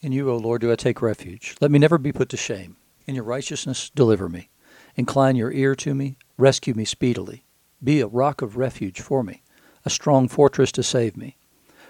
In 0.00 0.12
you, 0.12 0.30
O 0.30 0.36
Lord, 0.36 0.60
do 0.60 0.70
I 0.70 0.76
take 0.76 1.00
refuge. 1.00 1.56
Let 1.60 1.70
me 1.70 1.78
never 1.78 1.98
be 1.98 2.12
put 2.12 2.28
to 2.28 2.36
shame. 2.36 2.76
In 3.06 3.14
your 3.14 3.24
righteousness, 3.24 3.90
deliver 3.94 4.28
me. 4.28 4.50
Incline 4.94 5.36
your 5.36 5.52
ear 5.52 5.74
to 5.76 5.94
me. 5.94 6.18
Rescue 6.36 6.74
me 6.74 6.84
speedily. 6.84 7.44
Be 7.82 8.00
a 8.00 8.06
rock 8.06 8.42
of 8.42 8.56
refuge 8.56 9.00
for 9.00 9.22
me, 9.22 9.42
a 9.84 9.90
strong 9.90 10.28
fortress 10.28 10.72
to 10.72 10.82
save 10.82 11.16
me. 11.16 11.36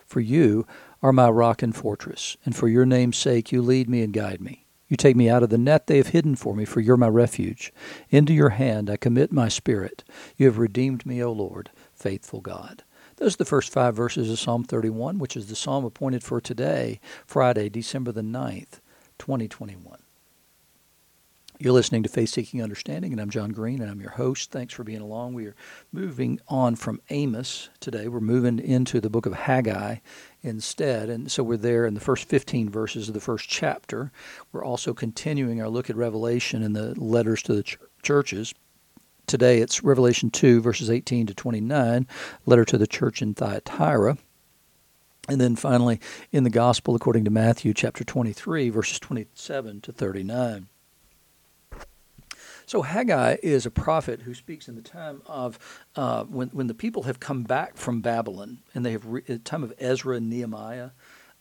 For 0.05 0.21
you 0.21 0.67
are 1.03 1.13
my 1.13 1.29
rock 1.29 1.63
and 1.63 1.75
fortress, 1.75 2.37
and 2.45 2.55
for 2.55 2.69
your 2.69 2.87
name's 2.87 3.17
sake 3.17 3.51
you 3.51 3.61
lead 3.61 3.89
me 3.89 4.03
and 4.03 4.13
guide 4.13 4.41
me. 4.41 4.67
You 4.89 4.97
take 4.97 5.17
me 5.17 5.29
out 5.29 5.43
of 5.43 5.51
the 5.51 5.59
net 5.59 5.89
they 5.89 5.97
have 5.97 6.09
hidden 6.09 6.37
for 6.37 6.55
me, 6.55 6.65
for 6.65 6.81
you're 6.81 6.97
my 6.97 7.09
refuge. 7.09 7.73
Into 8.11 8.33
your 8.33 8.51
hand 8.51 8.89
I 8.89 8.97
commit 8.97 9.33
my 9.33 9.49
spirit. 9.49 10.05
You 10.37 10.47
have 10.47 10.59
redeemed 10.59 11.05
me, 11.05 11.23
O 11.23 11.33
Lord, 11.33 11.71
faithful 11.93 12.41
God. 12.41 12.85
Those 13.17 13.35
are 13.35 13.39
the 13.39 13.45
first 13.47 13.73
five 13.73 13.97
verses 13.97 14.31
of 14.31 14.39
Psalm 14.39 14.63
31, 14.63 15.19
which 15.19 15.37
is 15.37 15.47
the 15.47 15.57
psalm 15.57 15.87
appointed 15.87 16.23
for 16.23 16.39
today, 16.39 17.01
Friday, 17.27 17.71
December 17.71 18.13
the 18.13 18.21
9th, 18.21 18.81
2021. 19.19 19.99
You're 21.59 21.73
listening 21.73 22.03
to 22.03 22.11
Faith 22.11 22.29
Seeking 22.29 22.63
Understanding, 22.63 23.13
and 23.13 23.21
I'm 23.21 23.31
John 23.31 23.53
Green, 23.53 23.81
and 23.81 23.91
I'm 23.91 24.03
your 24.03 24.11
host. 24.11 24.51
Thanks 24.51 24.75
for 24.75 24.85
being 24.85 25.01
along. 25.01 25.33
We 25.33 25.47
are 25.47 25.57
moving 25.91 26.39
on 26.49 26.77
from 26.77 27.01
Amos 27.09 27.71
today. 27.81 28.09
We're 28.09 28.21
moving 28.21 28.59
into 28.59 29.01
the 29.01 29.09
book 29.09 29.25
of 29.25 29.33
Haggai 29.33 29.97
instead, 30.43 31.09
and 31.09 31.33
so 31.33 31.43
we're 31.43 31.57
there 31.57 31.87
in 31.87 31.95
the 31.95 32.01
first 32.01 32.29
15 32.29 32.69
verses 32.69 33.09
of 33.09 33.15
the 33.15 33.21
first 33.21 33.49
chapter. 33.49 34.13
We're 34.53 34.65
also 34.65 34.93
continuing 34.93 35.63
our 35.63 35.71
look 35.71 35.89
at 35.89 35.97
Revelation 35.97 36.63
and 36.63 36.77
the 36.77 36.93
letters 37.01 37.43
to 37.45 37.55
the 37.55 37.63
ch- 37.63 37.79
churches. 38.03 38.53
Today 39.27 39.59
it's 39.59 39.83
Revelation 39.83 40.31
2, 40.31 40.61
verses 40.61 40.89
18 40.89 41.27
to 41.27 41.35
29, 41.35 42.07
letter 42.45 42.65
to 42.65 42.79
the 42.79 42.87
church 42.87 43.21
in 43.21 43.35
Thyatira. 43.35 44.19
And 45.29 45.41
then 45.41 45.57
finally, 45.57 46.01
in 46.31 46.45
the 46.45 46.51
Gospel 46.51 46.95
according 46.95 47.25
to 47.25 47.31
Matthew 47.31 47.75
chapter 47.75 48.05
23, 48.05 48.71
verses 48.71 49.01
27 49.01 49.81
to 49.81 49.93
39. 49.93 50.69
So 52.67 52.83
Haggai 52.83 53.39
is 53.43 53.67
a 53.67 53.71
prophet 53.71 54.23
who 54.23 54.33
speaks 54.35 54.69
in 54.69 54.77
the 54.77 54.83
time 54.83 55.23
of 55.27 55.59
uh, 55.97 56.25
when 56.25 56.49
when 56.49 56.69
the 56.69 56.75
people 56.75 57.05
have 57.05 57.19
come 57.19 57.43
back 57.43 57.77
from 57.77 58.01
Babylon 58.01 58.59
and 58.75 58.87
they 58.87 58.93
have 58.93 59.07
re- 59.07 59.23
the 59.23 59.39
time 59.39 59.65
of 59.65 59.73
Ezra 59.79 60.17
and 60.17 60.31
Nehemiah, 60.31 60.91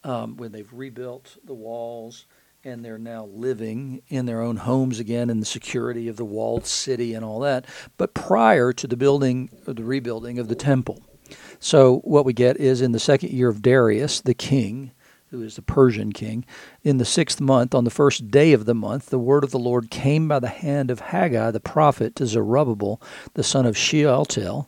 um, 0.04 0.38
when 0.38 0.52
they've 0.52 0.72
rebuilt 0.72 1.38
the 1.44 1.54
walls 1.54 2.26
and 2.66 2.84
they're 2.84 2.98
now 2.98 3.26
living 3.26 4.02
in 4.08 4.26
their 4.26 4.42
own 4.42 4.58
homes 4.58 5.00
again 5.00 5.30
in 5.30 5.40
the 5.40 5.46
security 5.46 6.08
of 6.08 6.18
the 6.18 6.26
walled 6.26 6.66
city 6.66 7.14
and 7.14 7.24
all 7.24 7.40
that, 7.40 7.64
but 7.96 8.16
prior 8.16 8.74
to 8.74 8.88
the 8.88 8.98
building 8.98 9.52
or 9.68 9.74
the 9.76 9.84
rebuilding 9.84 10.40
of 10.40 10.48
the 10.48 10.56
temple. 10.56 11.00
So 11.60 12.00
what 12.00 12.26
we 12.26 12.34
get 12.34 12.58
is 12.58 12.82
in 12.82 12.92
the 12.92 13.00
second 13.00 13.32
year 13.32 13.50
of 13.50 13.62
Darius, 13.62 14.20
the 14.20 14.34
king, 14.34 14.92
who 15.30 15.44
is 15.44 15.56
the 15.56 15.62
Persian 15.62 16.12
king, 16.12 16.44
in 16.84 16.98
the 16.98 17.06
sixth 17.06 17.40
month, 17.40 17.76
on 17.76 17.84
the 17.84 17.92
first 17.92 18.32
day 18.32 18.52
of 18.52 18.66
the 18.66 18.76
month, 18.76 19.12
the 19.12 19.20
word 19.20 19.44
of 19.44 19.52
the 19.52 19.60
Lord 19.60 19.92
came 19.92 20.28
by 20.28 20.40
the 20.40 20.48
hand 20.48 20.90
of 20.90 21.00
Haggai 21.02 21.52
the 21.52 21.60
prophet 21.60 22.16
to 22.16 22.26
Zerubbabel, 22.26 23.00
the 23.36 23.44
son 23.44 23.68
of 23.68 23.78
Shealtiel, 23.78 24.68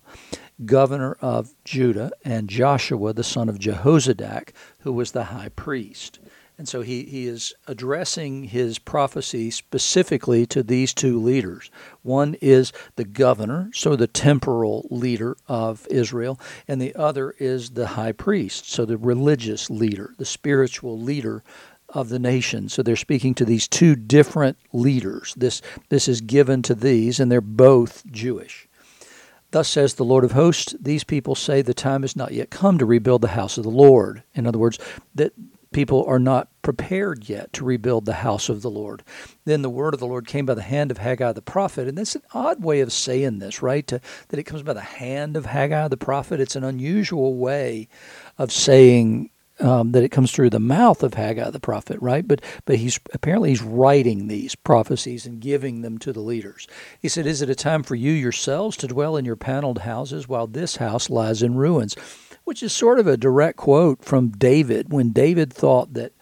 governor 0.65 1.17
of 1.19 1.51
Judah, 1.65 2.11
and 2.23 2.47
Joshua, 2.47 3.13
the 3.13 3.23
son 3.23 3.49
of 3.49 3.57
Jehozadak, 3.57 4.49
who 4.79 4.93
was 4.93 5.13
the 5.13 5.25
high 5.25 5.49
priest. 5.49 6.19
And 6.57 6.67
so 6.67 6.81
he, 6.81 7.03
he 7.03 7.27
is 7.27 7.53
addressing 7.67 8.45
his 8.45 8.79
prophecy 8.79 9.51
specifically 9.51 10.47
to 10.47 10.63
these 10.63 10.91
two 10.91 11.21
leaders. 11.21 11.69
One 12.01 12.35
is 12.41 12.73
the 12.95 13.05
governor, 13.05 13.69
so 13.73 13.95
the 13.95 14.07
temporal 14.07 14.87
leader 14.89 15.37
of 15.47 15.87
Israel, 15.91 16.39
and 16.67 16.81
the 16.81 16.95
other 16.95 17.35
is 17.37 17.71
the 17.71 17.87
high 17.87 18.11
priest, 18.11 18.71
so 18.71 18.85
the 18.85 18.97
religious 18.97 19.69
leader, 19.69 20.15
the 20.17 20.25
spiritual 20.25 20.99
leader 20.99 21.43
of 21.89 22.09
the 22.09 22.19
nation. 22.19 22.69
So 22.69 22.81
they're 22.81 22.95
speaking 22.95 23.35
to 23.35 23.45
these 23.45 23.67
two 23.67 23.95
different 23.95 24.57
leaders. 24.73 25.35
This, 25.37 25.61
this 25.89 26.07
is 26.07 26.21
given 26.21 26.63
to 26.63 26.73
these, 26.73 27.19
and 27.19 27.31
they're 27.31 27.39
both 27.39 28.03
Jewish. 28.07 28.67
Thus 29.51 29.69
says 29.69 29.93
the 29.93 30.03
Lord 30.03 30.23
of 30.23 30.33
hosts, 30.33 30.75
these 30.79 31.03
people 31.03 31.35
say 31.35 31.61
the 31.61 31.73
time 31.73 32.01
has 32.01 32.15
not 32.15 32.33
yet 32.33 32.49
come 32.49 32.77
to 32.79 32.85
rebuild 32.85 33.21
the 33.21 33.29
house 33.29 33.57
of 33.57 33.63
the 33.63 33.69
Lord. 33.69 34.23
In 34.33 34.45
other 34.45 34.59
words, 34.59 34.77
that 35.15 35.33
people 35.71 36.05
are 36.05 36.19
not 36.19 36.49
prepared 36.61 37.29
yet 37.29 37.53
to 37.53 37.65
rebuild 37.65 38.05
the 38.05 38.13
house 38.13 38.49
of 38.49 38.61
the 38.61 38.69
Lord. 38.69 39.03
Then 39.45 39.61
the 39.61 39.69
word 39.69 39.93
of 39.93 39.99
the 39.99 40.07
Lord 40.07 40.27
came 40.27 40.45
by 40.45 40.53
the 40.53 40.61
hand 40.61 40.91
of 40.91 40.97
Haggai 40.97 41.31
the 41.33 41.41
prophet. 41.41 41.87
And 41.87 41.97
that's 41.97 42.15
an 42.15 42.23
odd 42.33 42.63
way 42.63 42.81
of 42.81 42.91
saying 42.91 43.39
this, 43.39 43.61
right? 43.61 43.85
To, 43.87 44.01
that 44.29 44.39
it 44.39 44.43
comes 44.43 44.63
by 44.63 44.73
the 44.73 44.81
hand 44.81 45.37
of 45.37 45.45
Haggai 45.45 45.87
the 45.87 45.97
prophet. 45.97 46.39
It's 46.39 46.55
an 46.55 46.63
unusual 46.63 47.35
way 47.35 47.87
of 48.37 48.51
saying 48.51 49.29
um, 49.59 49.91
that 49.93 50.03
it 50.03 50.09
comes 50.09 50.31
through 50.31 50.51
the 50.51 50.59
mouth 50.59 51.03
of 51.03 51.15
Haggai 51.15 51.49
the 51.49 51.59
prophet, 51.59 51.99
right? 52.01 52.27
But 52.27 52.41
but 52.65 52.77
he's 52.77 52.99
apparently 53.13 53.49
he's 53.49 53.63
writing 53.63 54.27
these 54.27 54.55
prophecies 54.55 55.25
and 55.25 55.39
giving 55.39 55.81
them 55.81 55.97
to 55.99 56.13
the 56.13 56.19
leaders. 56.19 56.67
He 57.01 57.07
said, 57.09 57.25
"Is 57.25 57.41
it 57.41 57.49
a 57.49 57.55
time 57.55 57.83
for 57.83 57.95
you 57.95 58.11
yourselves 58.11 58.77
to 58.77 58.87
dwell 58.87 59.17
in 59.17 59.25
your 59.25 59.35
paneled 59.35 59.79
houses 59.79 60.27
while 60.27 60.47
this 60.47 60.77
house 60.77 61.09
lies 61.09 61.41
in 61.41 61.55
ruins?" 61.55 61.95
Which 62.47 62.63
is 62.63 62.71
sort 62.71 62.97
of 62.97 63.07
a 63.07 63.17
direct 63.17 63.57
quote 63.57 64.05
from 64.05 64.29
David 64.29 64.89
when 64.89 65.11
David 65.11 65.51
thought 65.51 65.95
that 65.95 66.13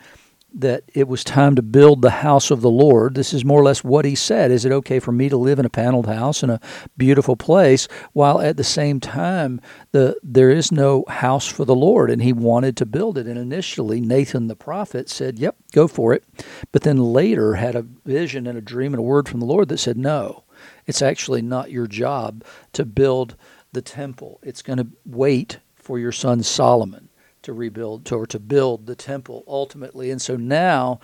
that 0.51 0.83
it 0.95 1.07
was 1.07 1.23
time 1.23 1.53
to 1.53 1.61
build 1.61 2.01
the 2.01 2.09
house 2.09 2.49
of 2.49 2.61
the 2.61 2.69
Lord. 2.69 3.13
This 3.13 3.31
is 3.31 3.45
more 3.45 3.61
or 3.61 3.63
less 3.63 3.83
what 3.83 4.05
he 4.05 4.15
said. 4.15 4.49
Is 4.49 4.65
it 4.65 4.71
okay 4.71 4.99
for 4.99 5.11
me 5.11 5.29
to 5.29 5.37
live 5.37 5.59
in 5.59 5.67
a 5.67 5.69
paneled 5.69 6.07
house 6.07 6.41
in 6.41 6.49
a 6.49 6.59
beautiful 6.97 7.35
place 7.35 7.87
while 8.13 8.41
at 8.41 8.57
the 8.57 8.63
same 8.63 8.99
time 8.99 9.61
the 9.91 10.17
there 10.23 10.49
is 10.49 10.71
no 10.71 11.03
house 11.09 11.45
for 11.45 11.63
the 11.63 11.75
Lord 11.75 12.09
and 12.09 12.23
he 12.23 12.33
wanted 12.33 12.75
to 12.77 12.87
build 12.87 13.19
it 13.19 13.27
and 13.27 13.37
initially 13.37 14.01
Nathan 14.01 14.47
the 14.47 14.55
prophet 14.55 15.09
said, 15.09 15.37
"Yep, 15.37 15.57
go 15.73 15.87
for 15.87 16.11
it." 16.11 16.23
But 16.71 16.81
then 16.81 16.97
later 16.97 17.53
had 17.53 17.75
a 17.75 17.85
vision 18.03 18.47
and 18.47 18.57
a 18.57 18.61
dream 18.61 18.95
and 18.95 18.99
a 18.99 19.03
word 19.03 19.29
from 19.29 19.41
the 19.41 19.45
Lord 19.45 19.67
that 19.67 19.77
said, 19.77 19.95
"No. 19.95 20.41
It's 20.87 21.03
actually 21.03 21.43
not 21.43 21.69
your 21.69 21.85
job 21.85 22.43
to 22.73 22.83
build 22.83 23.35
the 23.73 23.83
temple. 23.83 24.39
It's 24.41 24.63
going 24.63 24.77
to 24.77 24.87
wait 25.05 25.59
for 25.85 25.99
your 25.99 26.11
son 26.11 26.41
Solomon 26.41 27.09
to 27.43 27.53
rebuild 27.53 28.11
or 28.11 28.25
to 28.25 28.39
build 28.39 28.87
the 28.87 28.95
temple 28.95 29.43
ultimately. 29.47 30.09
And 30.09 30.19
so 30.19 30.35
now 30.35 30.99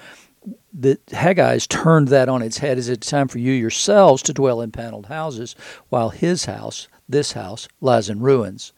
the 0.74 0.98
Haggai's 1.10 1.68
turned 1.68 2.08
that 2.08 2.28
on 2.28 2.42
its 2.42 2.58
head. 2.58 2.80
Is 2.80 2.90
it 2.90 3.02
time 3.02 3.28
for 3.28 3.38
you 3.38 3.52
yourselves 3.52 4.24
to 4.24 4.34
dwell 4.34 4.60
in 4.60 4.72
paneled 4.72 5.06
houses, 5.06 5.56
while 5.90 6.10
his 6.10 6.46
house, 6.46 6.88
this 7.08 7.34
house, 7.34 7.68
lies 7.80 8.10
in 8.10 8.22
ruins? 8.22 8.74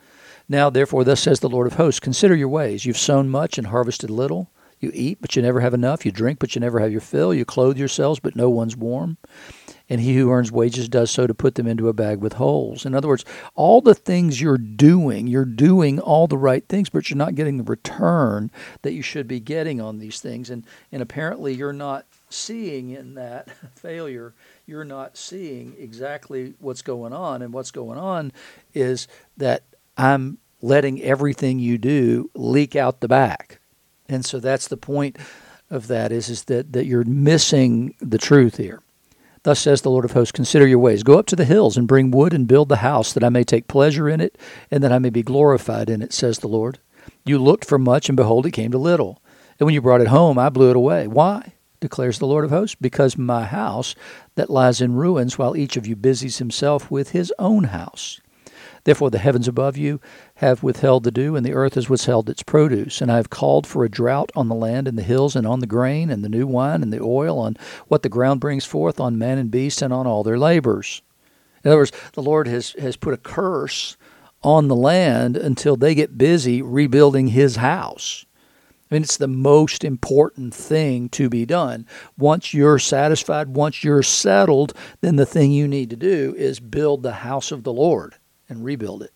Now, 0.50 0.70
therefore, 0.70 1.06
thus 1.06 1.22
says 1.22 1.40
the 1.40 1.48
Lord 1.48 1.68
of 1.68 1.76
hosts 1.76 2.02
Consider 2.02 2.36
your 2.36 2.50
ways. 2.50 2.86
You've 2.86 2.98
sown 2.98 3.30
much 3.30 3.58
and 3.58 3.68
harvested 3.68 4.10
little. 4.10 4.52
You 4.84 4.92
eat, 4.94 5.18
but 5.22 5.36
you 5.36 5.42
never 5.42 5.62
have 5.62 5.74
enough. 5.74 6.06
You 6.06 6.12
drink, 6.12 6.40
but 6.40 6.54
you 6.54 6.62
never 6.62 6.80
have 6.80 6.92
your 6.92 7.02
fill. 7.02 7.34
You 7.34 7.46
clothe 7.46 7.78
yourselves, 7.78 8.20
but 8.20 8.36
no 8.36 8.50
one's 8.50 8.78
warm 8.78 9.18
and 9.90 10.02
he 10.02 10.16
who 10.16 10.32
earns 10.32 10.52
wages 10.52 10.88
does 10.88 11.12
so 11.12 11.28
to 11.28 11.34
put 11.34 11.56
them 11.56 11.68
into 11.68 11.90
a 11.90 11.94
bag 11.94 12.20
with 12.20 12.34
holes. 12.34 12.86
In 12.86 12.96
other 12.96 13.08
words, 13.08 13.26
all 13.56 13.82
the 13.82 13.94
things 13.94 14.42
you're 14.42 14.58
doing, 14.58 15.28
you're 15.28 15.46
doing 15.46 16.00
all 16.00 16.28
the 16.28 16.38
right 16.38 16.68
things, 16.68 16.90
but 16.90 17.10
you're 17.10 17.18
not 17.18 17.36
getting 17.36 17.58
the 17.58 17.64
return 17.64 18.50
that 18.82 18.94
you 18.94 19.02
should 19.02 19.28
be 19.28 19.40
getting 19.40 19.82
on 19.82 20.00
these 20.00 20.20
things. 20.20 20.50
And, 20.50 20.66
and 20.92 21.02
apparently, 21.02 21.54
you're 21.54 21.74
not 21.74 22.06
seeing 22.30 22.92
in 22.92 23.16
that 23.16 23.50
failure, 23.76 24.34
you're 24.66 24.86
not 24.86 25.18
seeing 25.18 25.76
exactly 25.78 26.54
what's 26.60 26.82
going 26.82 27.14
on. 27.14 27.42
And 27.42 27.54
what's 27.54 27.72
going 27.72 28.00
on 28.00 28.32
is 28.74 29.08
that 29.38 29.64
I'm 29.98 30.38
letting 30.62 31.02
everything 31.02 31.60
you 31.60 31.78
do 31.78 32.32
leak 32.34 32.76
out 32.76 33.02
the 33.02 33.08
back. 33.10 33.60
And 34.10 34.26
so 34.26 34.40
that's 34.40 34.68
the 34.68 34.78
point 34.78 35.18
of 35.70 35.88
that 35.88 36.12
is, 36.12 36.30
is 36.30 36.44
that, 36.46 36.74
that 36.74 36.86
you're 36.86 37.04
missing 37.04 37.96
the 38.00 38.18
truth 38.18 38.58
here. 38.58 38.82
Thus 39.44 39.60
says 39.60 39.82
the 39.82 39.92
Lord 39.92 40.06
of 40.06 40.12
hosts 40.12 40.32
Consider 40.32 40.66
your 40.66 40.80
ways. 40.80 41.04
Go 41.04 41.20
up 41.20 41.26
to 41.28 41.36
the 41.36 41.46
hills 41.46 41.76
and 41.76 41.88
bring 41.88 42.12
wood 42.12 42.34
and 42.34 42.48
build 42.48 42.70
the 42.70 42.78
house, 42.78 43.12
that 43.14 43.24
I 43.24 43.30
may 43.30 43.44
take 43.44 43.68
pleasure 43.68 44.08
in 44.08 44.22
it, 44.22 44.38
and 44.72 44.84
that 44.84 44.92
I 44.92 45.00
may 45.00 45.10
be 45.10 45.24
glorified 45.24 45.90
in 45.90 46.02
it, 46.02 46.14
says 46.14 46.40
the 46.40 46.48
Lord. 46.48 46.80
You 47.26 47.38
looked 47.38 47.66
for 47.66 47.78
much, 47.78 48.10
and 48.10 48.16
behold, 48.16 48.46
it 48.46 48.52
came 48.52 48.72
to 48.72 48.78
little. 48.78 49.22
And 49.60 49.66
when 49.66 49.74
you 49.74 49.82
brought 49.82 50.02
it 50.02 50.08
home, 50.08 50.40
I 50.40 50.50
blew 50.50 50.70
it 50.70 50.76
away. 50.76 51.08
Why? 51.08 51.54
declares 51.82 52.18
the 52.18 52.26
Lord 52.26 52.46
of 52.46 52.52
hosts, 52.52 52.78
because 52.80 53.18
my 53.18 53.44
house 53.44 53.94
that 54.36 54.50
lies 54.50 54.80
in 54.80 54.96
ruins, 54.96 55.38
while 55.38 55.58
each 55.58 55.76
of 55.76 55.86
you 55.86 55.98
busies 55.98 56.38
himself 56.38 56.90
with 56.90 57.10
his 57.10 57.34
own 57.38 57.66
house. 57.66 58.22
Therefore, 58.86 59.10
the 59.10 59.18
heavens 59.18 59.48
above 59.48 59.78
you 59.78 60.02
have 60.36 60.62
withheld 60.62 61.04
the 61.04 61.12
dew, 61.12 61.38
and 61.38 61.46
the 61.46 61.54
earth 61.54 61.76
has 61.76 61.90
withheld 61.90 62.30
its 62.30 62.44
produce. 62.44 63.02
And 63.02 63.10
I 63.10 63.16
have 63.16 63.30
called 63.30 63.66
for 63.66 63.86
a 63.86 63.90
drought 63.90 64.32
on 64.36 64.50
the 64.50 64.56
land 64.56 64.88
and 64.88 64.98
the 64.98 65.04
hills, 65.04 65.36
and 65.36 65.48
on 65.48 65.60
the 65.60 65.68
grain, 65.68 66.10
and 66.10 66.24
the 66.24 66.30
new 66.30 66.46
wine, 66.46 66.84
and 66.84 66.92
the 66.92 67.02
oil, 67.02 67.40
on 67.40 67.56
what 67.88 68.04
the 68.04 68.10
ground 68.10 68.42
brings 68.42 68.66
forth, 68.66 69.00
on 69.00 69.18
man 69.18 69.38
and 69.38 69.50
beast, 69.50 69.82
and 69.82 69.94
on 69.94 70.06
all 70.06 70.24
their 70.24 70.38
labors. 70.38 71.02
In 71.64 71.70
other 71.70 71.78
words, 71.78 71.94
the 72.12 72.22
Lord 72.22 72.48
has, 72.48 72.72
has 72.72 72.98
put 72.98 73.14
a 73.14 73.18
curse 73.18 73.96
on 74.42 74.68
the 74.68 74.76
land 74.76 75.38
until 75.38 75.78
they 75.78 75.96
get 75.96 76.18
busy 76.18 76.62
rebuilding 76.62 77.28
his 77.28 77.56
house. 77.56 78.26
I 78.92 78.96
mean, 78.96 79.04
it's 79.04 79.16
the 79.16 79.28
most 79.30 79.86
important 79.86 80.54
thing 80.54 81.08
to 81.10 81.30
be 81.30 81.46
done. 81.46 81.88
Once 82.18 82.54
you're 82.54 82.80
satisfied, 82.80 83.48
once 83.48 83.82
you're 83.82 84.04
settled, 84.04 84.74
then 85.00 85.16
the 85.16 85.26
thing 85.26 85.54
you 85.54 85.70
need 85.70 85.90
to 85.92 85.96
do 85.96 86.36
is 86.38 86.60
build 86.60 87.02
the 87.02 87.14
house 87.14 87.54
of 87.54 87.64
the 87.64 87.74
Lord 87.74 88.16
and 88.54 88.64
rebuild 88.64 89.04
it. 89.04 89.12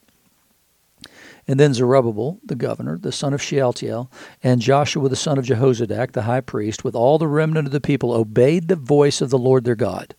And 1.47 1.59
then 1.59 1.73
Zerubbabel, 1.73 2.39
the 2.43 2.55
governor, 2.55 2.97
the 2.97 3.11
son 3.11 3.33
of 3.33 3.41
Shealtiel, 3.41 4.11
and 4.43 4.61
Joshua, 4.61 5.07
the 5.07 5.15
son 5.15 5.37
of 5.37 5.45
Jehozadak, 5.45 6.11
the 6.11 6.23
high 6.23 6.41
priest, 6.41 6.83
with 6.83 6.95
all 6.95 7.17
the 7.17 7.27
remnant 7.27 7.67
of 7.67 7.71
the 7.71 7.79
people, 7.79 8.11
obeyed 8.11 8.67
the 8.67 8.75
voice 8.75 9.21
of 9.21 9.29
the 9.29 9.37
Lord 9.37 9.63
their 9.63 9.75
God 9.75 10.13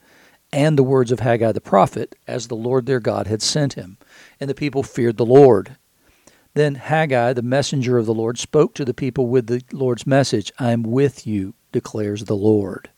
and 0.52 0.78
the 0.78 0.82
words 0.82 1.12
of 1.12 1.20
Haggai 1.20 1.52
the 1.52 1.60
prophet, 1.60 2.16
as 2.26 2.48
the 2.48 2.56
Lord 2.56 2.86
their 2.86 3.00
God 3.00 3.26
had 3.26 3.42
sent 3.42 3.74
him. 3.74 3.98
And 4.40 4.48
the 4.48 4.54
people 4.54 4.82
feared 4.82 5.18
the 5.18 5.26
Lord. 5.26 5.76
Then 6.54 6.76
Haggai, 6.76 7.34
the 7.34 7.42
messenger 7.42 7.98
of 7.98 8.06
the 8.06 8.14
Lord, 8.14 8.38
spoke 8.38 8.74
to 8.74 8.84
the 8.84 8.94
people 8.94 9.26
with 9.26 9.46
the 9.46 9.62
Lord's 9.72 10.06
message 10.06 10.50
I 10.58 10.72
am 10.72 10.82
with 10.82 11.26
you, 11.26 11.54
declares 11.72 12.24
the 12.24 12.36
Lord. 12.36 12.88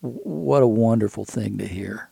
What 0.00 0.62
a 0.62 0.68
wonderful 0.68 1.24
thing 1.24 1.58
to 1.58 1.66
hear 1.66 2.10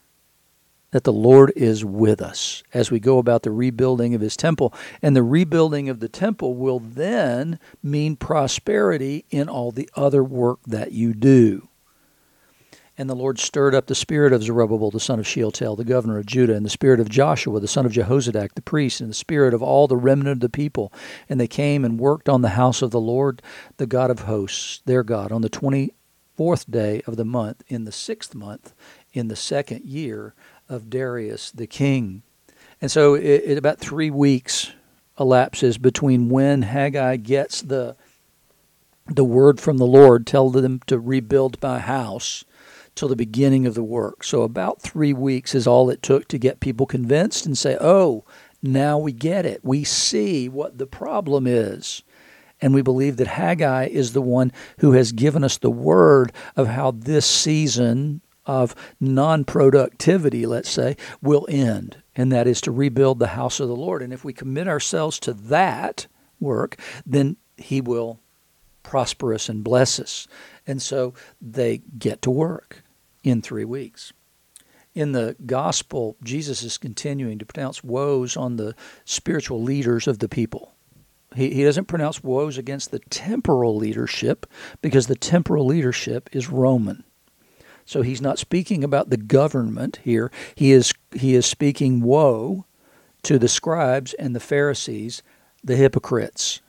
that 0.97 1.05
the 1.05 1.13
Lord 1.13 1.53
is 1.55 1.85
with 1.85 2.23
us 2.23 2.63
as 2.73 2.91
we 2.91 3.01
go 3.01 3.19
about 3.19 3.43
the 3.43 3.51
rebuilding 3.51 4.15
of 4.15 4.23
his 4.23 4.35
temple. 4.35 4.73
And 5.03 5.15
the 5.15 5.23
rebuilding 5.23 5.91
of 5.91 6.01
the 6.01 6.09
temple 6.09 6.55
will 6.55 6.79
then 6.79 7.59
mean 7.83 8.17
prosperity 8.17 9.27
in 9.29 9.47
all 9.47 9.73
the 9.73 9.91
other 9.95 10.25
work 10.25 10.61
that 10.67 10.93
you 10.93 11.13
do. 11.13 11.69
And 12.97 13.11
the 13.11 13.15
Lord 13.15 13.39
stirred 13.39 13.75
up 13.75 13.89
the 13.89 13.95
spirit 13.95 14.33
of 14.33 14.43
Zerubbabel, 14.43 14.91
the 14.91 14.99
son 14.99 15.19
of 15.19 15.27
Shealtiel, 15.27 15.77
the 15.77 15.85
governor 15.85 16.17
of 16.17 16.25
Judah, 16.25 16.55
and 16.55 16.65
the 16.65 16.71
spirit 16.71 16.99
of 16.99 17.11
Joshua, 17.11 17.61
the 17.61 17.69
son 17.69 17.85
of 17.85 17.93
Jehozadak, 17.93 18.55
the 18.55 18.63
priest, 18.63 19.03
and 19.03 19.11
the 19.11 19.15
spirit 19.15 19.53
of 19.53 19.63
all 19.63 19.87
the 19.87 19.99
remnant 19.99 20.37
of 20.37 20.41
the 20.41 20.49
people. 20.49 20.91
And 21.29 21.39
they 21.39 21.47
came 21.47 21.85
and 21.85 22.01
worked 22.01 22.27
on 22.27 22.41
the 22.41 22.49
house 22.49 22.81
of 22.81 22.91
the 22.91 22.99
Lord, 22.99 23.43
the 23.77 23.87
God 23.87 24.11
of 24.11 24.21
hosts, 24.21 24.81
their 24.87 25.03
God, 25.03 25.31
on 25.31 25.43
the 25.43 25.51
twenty 25.51 25.93
fourth 26.35 26.71
day 26.71 27.03
of 27.07 27.17
the 27.17 27.25
month, 27.27 27.63
in 27.69 27.85
the 27.85 27.93
sixth 27.93 28.35
month, 28.35 28.73
in 29.13 29.29
the 29.29 29.37
second 29.37 29.85
year 29.85 30.35
of 30.69 30.91
Darius 30.91 31.51
the 31.51 31.67
king. 31.67 32.23
And 32.81 32.91
so 32.91 33.15
it, 33.15 33.23
it, 33.25 33.59
about 33.59 33.79
three 33.79 34.11
weeks 34.11 34.73
elapses 35.19 35.79
between 35.79 36.29
when 36.29 36.63
Haggai 36.63 37.17
gets 37.17 37.63
the 37.63 37.97
the 39.09 39.25
word 39.25 39.61
from 39.61 39.79
the 39.79 39.87
Lord, 39.87 40.27
tell 40.27 40.51
them 40.51 40.81
to 40.89 40.99
rebuild 40.99 41.63
my 41.63 41.79
house, 41.79 42.45
till 42.97 43.09
the 43.09 43.15
beginning 43.15 43.67
of 43.67 43.75
the 43.75 43.85
work. 43.85 44.25
So 44.25 44.43
about 44.43 44.83
three 44.83 45.13
weeks 45.13 45.55
is 45.55 45.67
all 45.67 45.91
it 45.91 46.03
took 46.03 46.27
to 46.29 46.39
get 46.39 46.61
people 46.61 46.87
convinced 46.87 47.47
and 47.47 47.57
say, 47.57 47.77
oh, 47.81 48.25
now 48.63 48.99
we 48.99 49.13
get 49.13 49.47
it. 49.47 49.61
We 49.63 49.85
see 49.85 50.49
what 50.49 50.79
the 50.79 50.87
problem 50.87 51.47
is. 51.47 52.03
And 52.61 52.75
we 52.75 52.83
believe 52.83 53.19
that 53.19 53.27
Haggai 53.27 53.87
is 53.87 54.13
the 54.13 54.23
one 54.23 54.51
who 54.79 54.93
has 54.93 55.13
given 55.13 55.45
us 55.45 55.59
the 55.59 55.71
word 55.71 56.33
of 56.57 56.69
how 56.69 56.91
this 56.91 57.27
season 57.27 58.23
of 58.47 58.75
non 59.01 59.45
productivity, 59.45 60.47
let's 60.47 60.71
say, 60.71 60.97
will 61.21 61.47
end, 61.51 61.99
and 62.15 62.33
that 62.33 62.47
is 62.47 62.61
to 62.63 62.71
rebuild 62.71 63.19
the 63.19 63.29
house 63.29 63.61
of 63.61 63.69
the 63.69 63.77
Lord. 63.77 64.03
And 64.03 64.13
if 64.13 64.25
we 64.25 64.33
commit 64.33 64.69
ourselves 64.69 65.19
to 65.21 65.33
that 65.35 66.07
work, 66.41 66.79
then 67.05 67.37
He 67.57 67.81
will 67.81 68.21
prosper 68.83 69.35
us 69.35 69.49
and 69.49 69.65
bless 69.65 69.99
us. 69.99 70.29
And 70.67 70.81
so 70.81 71.15
they 71.41 71.83
get 71.99 72.23
to 72.23 72.31
work 72.31 72.83
in 73.25 73.43
three 73.43 73.65
weeks. 73.65 74.13
In 74.95 75.13
the 75.13 75.37
gospel, 75.45 76.17
Jesus 76.23 76.63
is 76.63 76.79
continuing 76.79 77.39
to 77.39 77.45
pronounce 77.45 77.85
woes 77.85 78.37
on 78.37 78.57
the 78.57 78.75
spiritual 79.05 79.63
leaders 79.63 80.07
of 80.07 80.21
the 80.21 80.29
people. 80.29 80.73
He, 81.35 81.53
he 81.53 81.65
doesn't 81.65 81.85
pronounce 81.85 82.25
woes 82.25 82.57
against 82.57 82.91
the 82.91 83.01
temporal 83.11 83.77
leadership 83.77 84.47
because 84.81 85.07
the 85.07 85.17
temporal 85.17 85.67
leadership 85.67 86.31
is 86.33 86.49
Roman. 86.49 87.05
So 87.87 88.03
he's 88.03 88.21
not 88.21 88.39
speaking 88.39 88.85
about 88.85 89.09
the 89.11 89.17
government 89.17 90.01
here. 90.03 90.31
He 90.55 90.73
is 90.73 90.93
he 91.15 91.35
is 91.35 91.47
speaking 91.47 92.03
woe 92.03 92.67
to 93.23 93.39
the 93.39 93.49
scribes 93.49 94.13
and 94.15 94.35
the 94.35 94.41
Pharisees, 94.41 95.23
the 95.65 95.77
hypocrites. 95.77 96.61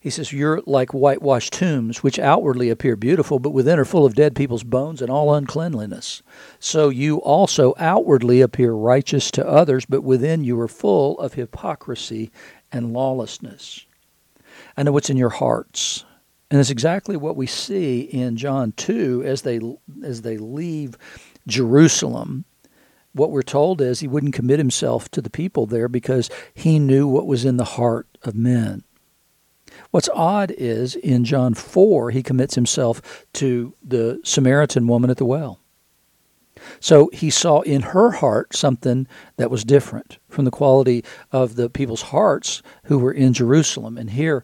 He 0.00 0.08
says, 0.08 0.32
You're 0.32 0.62
like 0.64 0.94
whitewashed 0.94 1.52
tombs, 1.52 2.02
which 2.02 2.18
outwardly 2.18 2.70
appear 2.70 2.96
beautiful, 2.96 3.38
but 3.38 3.50
within 3.50 3.78
are 3.78 3.84
full 3.84 4.06
of 4.06 4.14
dead 4.14 4.34
people's 4.34 4.64
bones 4.64 5.02
and 5.02 5.10
all 5.10 5.34
uncleanliness. 5.34 6.22
So 6.58 6.88
you 6.88 7.18
also 7.18 7.74
outwardly 7.78 8.40
appear 8.40 8.72
righteous 8.72 9.30
to 9.32 9.46
others, 9.46 9.84
but 9.84 10.02
within 10.02 10.42
you 10.42 10.58
are 10.58 10.68
full 10.68 11.18
of 11.18 11.34
hypocrisy 11.34 12.30
and 12.72 12.94
lawlessness. 12.94 13.86
I 14.76 14.82
know 14.82 14.92
what's 14.92 15.10
in 15.10 15.18
your 15.18 15.28
hearts. 15.28 16.04
And 16.50 16.58
it's 16.58 16.70
exactly 16.70 17.16
what 17.16 17.36
we 17.36 17.46
see 17.46 18.00
in 18.00 18.36
John 18.36 18.72
2 18.72 19.22
as 19.24 19.42
they 19.42 19.60
as 20.02 20.22
they 20.22 20.36
leave 20.36 20.98
Jerusalem. 21.46 22.44
What 23.12 23.30
we're 23.30 23.42
told 23.42 23.80
is 23.80 24.00
he 24.00 24.08
wouldn't 24.08 24.34
commit 24.34 24.58
himself 24.58 25.08
to 25.12 25.22
the 25.22 25.30
people 25.30 25.66
there 25.66 25.88
because 25.88 26.30
he 26.54 26.78
knew 26.78 27.06
what 27.06 27.26
was 27.26 27.44
in 27.44 27.56
the 27.56 27.64
heart 27.64 28.06
of 28.22 28.34
men. 28.34 28.84
What's 29.90 30.08
odd 30.14 30.52
is 30.52 30.96
in 30.96 31.24
John 31.24 31.54
4 31.54 32.10
he 32.10 32.22
commits 32.22 32.54
himself 32.56 33.26
to 33.34 33.74
the 33.82 34.20
Samaritan 34.24 34.86
woman 34.88 35.10
at 35.10 35.16
the 35.16 35.24
well. 35.24 35.60
So 36.80 37.10
he 37.12 37.30
saw 37.30 37.60
in 37.60 37.82
her 37.82 38.10
heart 38.10 38.54
something 38.54 39.06
that 39.36 39.50
was 39.50 39.64
different 39.64 40.18
from 40.28 40.44
the 40.44 40.50
quality 40.50 41.04
of 41.32 41.54
the 41.54 41.70
people's 41.70 42.02
hearts 42.02 42.62
who 42.84 42.98
were 42.98 43.12
in 43.12 43.32
Jerusalem. 43.32 43.96
And 43.96 44.10
here 44.10 44.42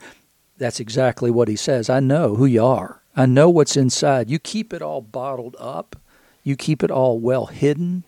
that's 0.58 0.80
exactly 0.80 1.30
what 1.30 1.48
he 1.48 1.56
says. 1.56 1.90
I 1.90 2.00
know 2.00 2.34
who 2.36 2.46
you 2.46 2.64
are. 2.64 3.02
I 3.14 3.26
know 3.26 3.48
what's 3.48 3.76
inside. 3.76 4.30
You 4.30 4.38
keep 4.38 4.72
it 4.72 4.82
all 4.82 5.00
bottled 5.00 5.56
up. 5.58 5.96
You 6.42 6.56
keep 6.56 6.82
it 6.82 6.90
all 6.90 7.18
well 7.18 7.46
hidden 7.46 8.04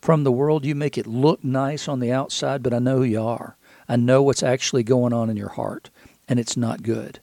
from 0.00 0.24
the 0.24 0.32
world. 0.32 0.64
You 0.64 0.74
make 0.74 0.96
it 0.96 1.06
look 1.06 1.42
nice 1.44 1.88
on 1.88 2.00
the 2.00 2.12
outside, 2.12 2.62
but 2.62 2.74
I 2.74 2.78
know 2.78 2.98
who 2.98 3.04
you 3.04 3.22
are. 3.22 3.56
I 3.88 3.96
know 3.96 4.22
what's 4.22 4.42
actually 4.42 4.82
going 4.82 5.12
on 5.12 5.28
in 5.28 5.36
your 5.36 5.50
heart, 5.50 5.90
and 6.28 6.38
it's 6.38 6.56
not 6.56 6.82
good. 6.82 7.20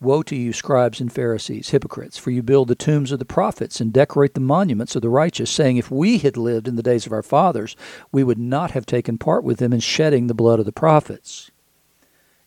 Woe 0.00 0.22
to 0.22 0.34
you, 0.34 0.54
scribes 0.54 0.98
and 0.98 1.12
Pharisees, 1.12 1.70
hypocrites, 1.70 2.16
for 2.16 2.30
you 2.30 2.42
build 2.42 2.68
the 2.68 2.74
tombs 2.74 3.12
of 3.12 3.18
the 3.18 3.26
prophets 3.26 3.82
and 3.82 3.92
decorate 3.92 4.32
the 4.32 4.40
monuments 4.40 4.96
of 4.96 5.02
the 5.02 5.10
righteous, 5.10 5.50
saying, 5.50 5.76
If 5.76 5.90
we 5.90 6.16
had 6.16 6.38
lived 6.38 6.66
in 6.66 6.76
the 6.76 6.82
days 6.82 7.04
of 7.04 7.12
our 7.12 7.22
fathers, 7.22 7.76
we 8.10 8.24
would 8.24 8.38
not 8.38 8.70
have 8.70 8.86
taken 8.86 9.18
part 9.18 9.44
with 9.44 9.58
them 9.58 9.74
in 9.74 9.80
shedding 9.80 10.26
the 10.26 10.34
blood 10.34 10.58
of 10.58 10.64
the 10.64 10.72
prophets. 10.72 11.50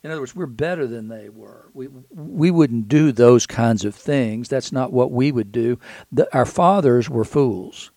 In 0.04 0.12
other 0.12 0.22
words, 0.22 0.36
we're 0.36 0.48
better 0.48 0.86
than 0.86 1.08
they 1.08 1.30
were. 1.30 1.70
We 1.74 1.88
we 2.12 2.52
wouldn't 2.52 2.90
do 2.90 3.14
those 3.14 3.48
kinds 3.48 3.86
of 3.86 3.96
things. 3.96 4.50
That's 4.50 4.72
not 4.72 4.92
what 4.92 5.12
we 5.12 5.32
would 5.32 5.52
do. 5.52 5.80
The, 6.12 6.32
our 6.36 6.46
fathers 6.46 7.10
were 7.10 7.24
fools. 7.24 7.90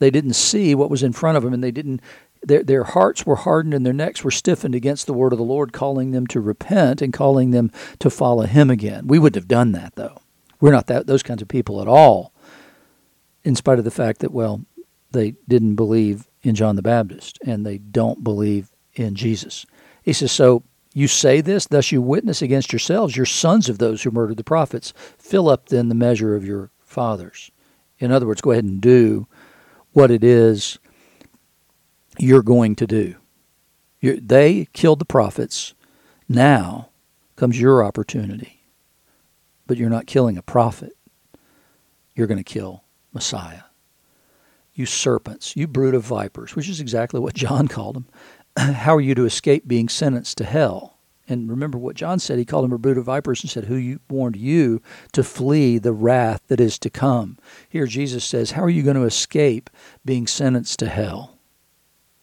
They 0.00 0.10
didn't 0.10 0.34
see 0.34 0.74
what 0.74 0.90
was 0.90 1.02
in 1.02 1.14
front 1.14 1.38
of 1.38 1.42
them, 1.42 1.54
and 1.54 1.64
they 1.64 1.70
didn't. 1.70 2.02
Their 2.42 2.62
their 2.62 2.84
hearts 2.84 3.24
were 3.24 3.36
hardened 3.36 3.72
and 3.72 3.86
their 3.86 3.94
necks 3.94 4.22
were 4.22 4.30
stiffened 4.30 4.74
against 4.74 5.06
the 5.06 5.14
word 5.14 5.32
of 5.32 5.38
the 5.38 5.44
Lord, 5.44 5.72
calling 5.72 6.10
them 6.10 6.26
to 6.26 6.40
repent 6.40 7.00
and 7.00 7.10
calling 7.10 7.52
them 7.52 7.72
to 8.00 8.10
follow 8.10 8.44
Him 8.44 8.68
again. 8.68 9.06
We 9.06 9.18
wouldn't 9.18 9.42
have 9.42 9.48
done 9.48 9.72
that 9.72 9.94
though. 9.94 10.20
We're 10.60 10.72
not 10.72 10.88
that 10.88 11.06
those 11.06 11.22
kinds 11.22 11.40
of 11.40 11.48
people 11.48 11.80
at 11.80 11.88
all. 11.88 12.34
In 13.44 13.54
spite 13.54 13.78
of 13.78 13.84
the 13.86 13.90
fact 13.90 14.20
that 14.20 14.32
well, 14.32 14.66
they 15.12 15.36
didn't 15.48 15.76
believe 15.76 16.28
in 16.42 16.54
John 16.54 16.76
the 16.76 16.82
Baptist 16.82 17.38
and 17.46 17.64
they 17.64 17.78
don't 17.78 18.22
believe 18.22 18.72
in 18.92 19.14
Jesus. 19.14 19.64
He 20.02 20.12
says 20.12 20.30
so 20.30 20.64
you 20.94 21.08
say 21.08 21.40
this, 21.40 21.66
thus 21.66 21.90
you 21.90 22.00
witness 22.00 22.40
against 22.40 22.72
yourselves. 22.72 23.16
You're 23.16 23.26
sons 23.26 23.68
of 23.68 23.78
those 23.78 24.02
who 24.02 24.12
murdered 24.12 24.36
the 24.36 24.44
prophets. 24.44 24.94
Fill 25.18 25.48
up 25.48 25.68
then 25.68 25.88
the 25.88 25.94
measure 25.94 26.36
of 26.36 26.44
your 26.44 26.70
fathers. 26.78 27.50
In 27.98 28.12
other 28.12 28.26
words, 28.26 28.40
go 28.40 28.52
ahead 28.52 28.64
and 28.64 28.80
do 28.80 29.26
what 29.92 30.12
it 30.12 30.22
is 30.22 30.78
you're 32.16 32.42
going 32.42 32.76
to 32.76 32.86
do. 32.86 33.16
You're, 34.00 34.20
they 34.20 34.68
killed 34.72 35.00
the 35.00 35.04
prophets. 35.04 35.74
Now 36.28 36.90
comes 37.34 37.60
your 37.60 37.84
opportunity. 37.84 38.60
But 39.66 39.78
you're 39.78 39.90
not 39.90 40.06
killing 40.06 40.38
a 40.38 40.42
prophet. 40.42 40.92
You're 42.14 42.28
going 42.28 42.38
to 42.38 42.44
kill 42.44 42.84
Messiah. 43.12 43.62
You 44.74 44.86
serpents, 44.86 45.56
you 45.56 45.66
brood 45.66 45.94
of 45.94 46.04
vipers, 46.04 46.54
which 46.54 46.68
is 46.68 46.80
exactly 46.80 47.18
what 47.18 47.34
John 47.34 47.66
called 47.66 47.96
them. 47.96 48.06
how 48.56 48.94
are 48.94 49.00
you 49.00 49.14
to 49.14 49.24
escape 49.24 49.66
being 49.66 49.88
sentenced 49.88 50.38
to 50.38 50.44
hell? 50.44 50.98
And 51.26 51.50
remember 51.50 51.78
what 51.78 51.96
John 51.96 52.18
said. 52.18 52.38
He 52.38 52.44
called 52.44 52.64
them 52.64 52.72
a 52.72 52.78
brood 52.78 52.98
of 52.98 53.06
vipers 53.06 53.42
and 53.42 53.50
said, 53.50 53.64
Who 53.64 53.98
warned 54.10 54.36
you 54.36 54.82
to 55.12 55.22
flee 55.22 55.78
the 55.78 55.92
wrath 55.92 56.42
that 56.48 56.60
is 56.60 56.78
to 56.80 56.90
come? 56.90 57.38
Here 57.68 57.86
Jesus 57.86 58.24
says, 58.24 58.52
How 58.52 58.62
are 58.62 58.70
you 58.70 58.82
going 58.82 58.96
to 58.96 59.04
escape 59.04 59.70
being 60.04 60.26
sentenced 60.26 60.78
to 60.80 60.88
hell? 60.88 61.38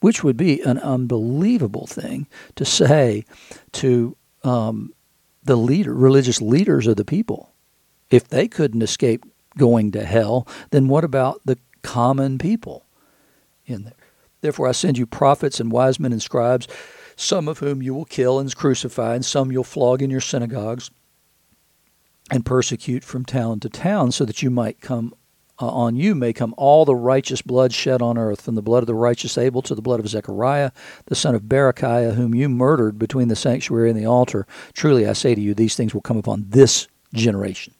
Which 0.01 0.23
would 0.23 0.37
be 0.37 0.61
an 0.61 0.77
unbelievable 0.77 1.87
thing 1.87 2.27
to 2.55 2.65
say 2.65 3.25
to 3.73 4.15
um, 4.43 4.93
the 5.43 5.55
leader, 5.55 5.93
religious 5.93 6.41
leaders 6.41 6.87
of 6.87 6.95
the 6.95 7.05
people. 7.05 7.51
If 8.09 8.27
they 8.27 8.47
couldn't 8.47 8.81
escape 8.81 9.25
going 9.57 9.91
to 9.93 10.05
hell, 10.05 10.47
then 10.69 10.87
what 10.87 11.03
about 11.03 11.41
the 11.45 11.57
common 11.81 12.37
people 12.37 12.85
in 13.65 13.83
there? 13.83 13.93
Therefore, 14.41 14.67
I 14.67 14.71
send 14.71 14.97
you 14.97 15.05
prophets 15.05 15.59
and 15.59 15.71
wise 15.71 15.99
men 15.99 16.11
and 16.11 16.21
scribes, 16.21 16.67
some 17.15 17.47
of 17.47 17.59
whom 17.59 17.81
you 17.81 17.93
will 17.93 18.05
kill 18.05 18.39
and 18.39 18.53
crucify, 18.55 19.15
and 19.15 19.25
some 19.25 19.51
you'll 19.51 19.63
flog 19.63 20.01
in 20.01 20.09
your 20.09 20.21
synagogues 20.21 20.91
and 22.31 22.45
persecute 22.45 23.03
from 23.03 23.25
town 23.25 23.59
to 23.59 23.69
town, 23.69 24.11
so 24.11 24.25
that 24.25 24.41
you 24.41 24.49
might 24.49 24.81
come 24.81 25.13
uh, 25.61 25.67
on 25.67 25.95
you 25.95 26.15
may 26.15 26.33
come 26.33 26.55
all 26.57 26.85
the 26.85 26.95
righteous 26.95 27.41
blood 27.41 27.71
shed 27.71 28.01
on 28.01 28.17
earth, 28.17 28.41
from 28.41 28.55
the 28.55 28.61
blood 28.61 28.81
of 28.81 28.87
the 28.87 28.95
righteous 28.95 29.37
Abel 29.37 29.61
to 29.61 29.75
the 29.75 29.81
blood 29.81 29.99
of 29.99 30.07
Zechariah, 30.07 30.71
the 31.05 31.15
son 31.15 31.35
of 31.35 31.43
Berechiah, 31.43 32.15
whom 32.15 32.33
you 32.33 32.49
murdered 32.49 32.97
between 32.97 33.27
the 33.27 33.35
sanctuary 33.35 33.89
and 33.89 33.99
the 33.99 34.05
altar. 34.05 34.47
Truly 34.73 35.07
I 35.07 35.13
say 35.13 35.35
to 35.35 35.41
you, 35.41 35.53
these 35.53 35.75
things 35.75 35.93
will 35.93 36.01
come 36.01 36.17
upon 36.17 36.45
this 36.49 36.87
generation. 37.13 37.75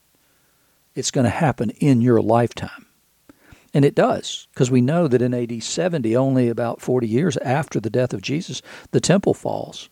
It's 0.93 1.11
going 1.11 1.23
to 1.23 1.31
happen 1.31 1.71
in 1.71 2.01
your 2.01 2.21
lifetime. 2.21 2.85
And 3.73 3.85
it 3.85 3.95
does, 3.95 4.47
because 4.53 4.69
we 4.69 4.81
know 4.81 5.07
that 5.07 5.21
in 5.21 5.33
AD 5.33 5.63
70, 5.63 6.15
only 6.15 6.49
about 6.49 6.81
40 6.81 7.07
years 7.07 7.37
after 7.37 7.79
the 7.79 7.89
death 7.89 8.13
of 8.13 8.21
Jesus, 8.21 8.61
the 8.91 8.99
temple 8.99 9.33
falls 9.33 9.89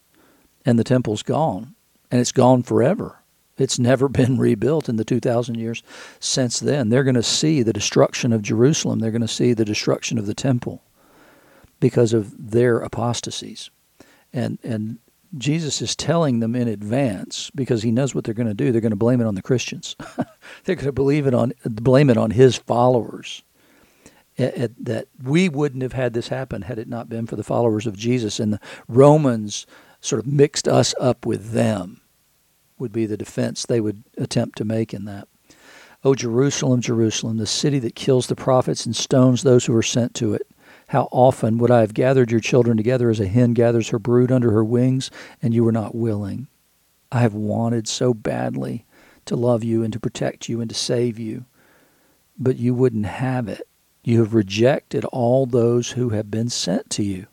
and 0.65 0.77
the 0.77 0.83
temple's 0.83 1.23
gone, 1.23 1.75
and 2.11 2.19
it's 2.19 2.33
gone 2.33 2.63
forever. 2.63 3.19
It's 3.57 3.79
never 3.79 4.09
been 4.09 4.37
rebuilt 4.37 4.89
in 4.89 4.97
the 4.97 5.05
2,000 5.05 5.55
years 5.55 5.81
since 6.19 6.59
then. 6.59 6.89
They're 6.89 7.05
going 7.05 7.15
to 7.15 7.23
see 7.23 7.63
the 7.63 7.73
destruction 7.73 8.33
of 8.33 8.41
Jerusalem, 8.41 8.99
they're 8.99 9.11
going 9.11 9.21
to 9.21 9.27
see 9.27 9.53
the 9.53 9.65
destruction 9.65 10.17
of 10.17 10.25
the 10.25 10.33
temple 10.33 10.83
because 11.79 12.11
of 12.11 12.51
their 12.51 12.79
apostasies. 12.79 13.69
And, 14.33 14.59
and 14.63 14.99
Jesus 15.37 15.81
is 15.81 15.95
telling 15.95 16.39
them 16.39 16.55
in 16.55 16.67
advance 16.67 17.49
because 17.55 17.83
he 17.83 17.91
knows 17.91 18.13
what 18.13 18.25
they're 18.25 18.33
going 18.33 18.47
to 18.47 18.53
do. 18.53 18.71
They're 18.71 18.81
going 18.81 18.91
to 18.91 18.97
blame 18.97 19.21
it 19.21 19.27
on 19.27 19.35
the 19.35 19.41
Christians. 19.41 19.95
they're 20.65 20.75
going 20.75 20.85
to 20.85 20.91
believe 20.91 21.27
it 21.27 21.33
on 21.33 21.53
blame 21.65 22.09
it 22.09 22.17
on 22.17 22.31
his 22.31 22.57
followers 22.57 23.43
that 24.39 25.07
we 25.21 25.49
wouldn't 25.49 25.83
have 25.83 25.93
had 25.93 26.13
this 26.13 26.29
happen 26.29 26.63
had 26.63 26.79
it 26.79 26.87
not 26.87 27.09
been 27.09 27.27
for 27.27 27.35
the 27.35 27.43
followers 27.43 27.85
of 27.85 27.97
Jesus. 27.97 28.39
And 28.39 28.53
the 28.53 28.59
Romans 28.87 29.67
sort 30.01 30.19
of 30.19 30.27
mixed 30.27 30.67
us 30.67 30.95
up 30.99 31.25
with 31.25 31.51
them, 31.51 32.01
would 32.77 32.93
be 32.93 33.05
the 33.05 33.17
defense 33.17 33.65
they 33.65 33.81
would 33.81 34.03
attempt 34.17 34.57
to 34.57 34.65
make 34.65 34.93
in 34.93 35.05
that. 35.05 35.27
O 36.03 36.15
Jerusalem, 36.15 36.79
Jerusalem, 36.79 37.37
the 37.37 37.45
city 37.45 37.79
that 37.79 37.95
kills 37.95 38.27
the 38.27 38.35
prophets 38.35 38.85
and 38.85 38.95
stones 38.95 39.43
those 39.43 39.65
who 39.65 39.75
are 39.75 39.83
sent 39.83 40.13
to 40.15 40.33
it. 40.33 40.47
How 40.87 41.09
often 41.11 41.57
would 41.57 41.69
I 41.69 41.81
have 41.81 41.93
gathered 41.93 42.31
your 42.31 42.39
children 42.39 42.77
together 42.77 43.09
as 43.09 43.19
a 43.19 43.27
hen 43.27 43.53
gathers 43.53 43.89
her 43.89 43.99
brood 43.99 44.31
under 44.31 44.51
her 44.51 44.63
wings, 44.63 45.11
and 45.41 45.53
you 45.53 45.63
were 45.63 45.73
not 45.73 45.93
willing? 45.93 46.47
I 47.11 47.19
have 47.19 47.33
wanted 47.33 47.87
so 47.87 48.13
badly 48.13 48.85
to 49.25 49.35
love 49.35 49.63
you 49.63 49.83
and 49.83 49.91
to 49.93 49.99
protect 49.99 50.47
you 50.47 50.61
and 50.61 50.69
to 50.69 50.75
save 50.75 51.19
you, 51.19 51.45
but 52.37 52.55
you 52.55 52.73
wouldn't 52.73 53.05
have 53.05 53.47
it. 53.47 53.67
You 54.09 54.21
have 54.21 54.33
rejected 54.33 55.05
all 55.05 55.45
those 55.45 55.91
who 55.91 56.09
have 56.09 56.31
been 56.31 56.49
sent 56.49 56.89
to 56.89 57.03
you, 57.03 57.27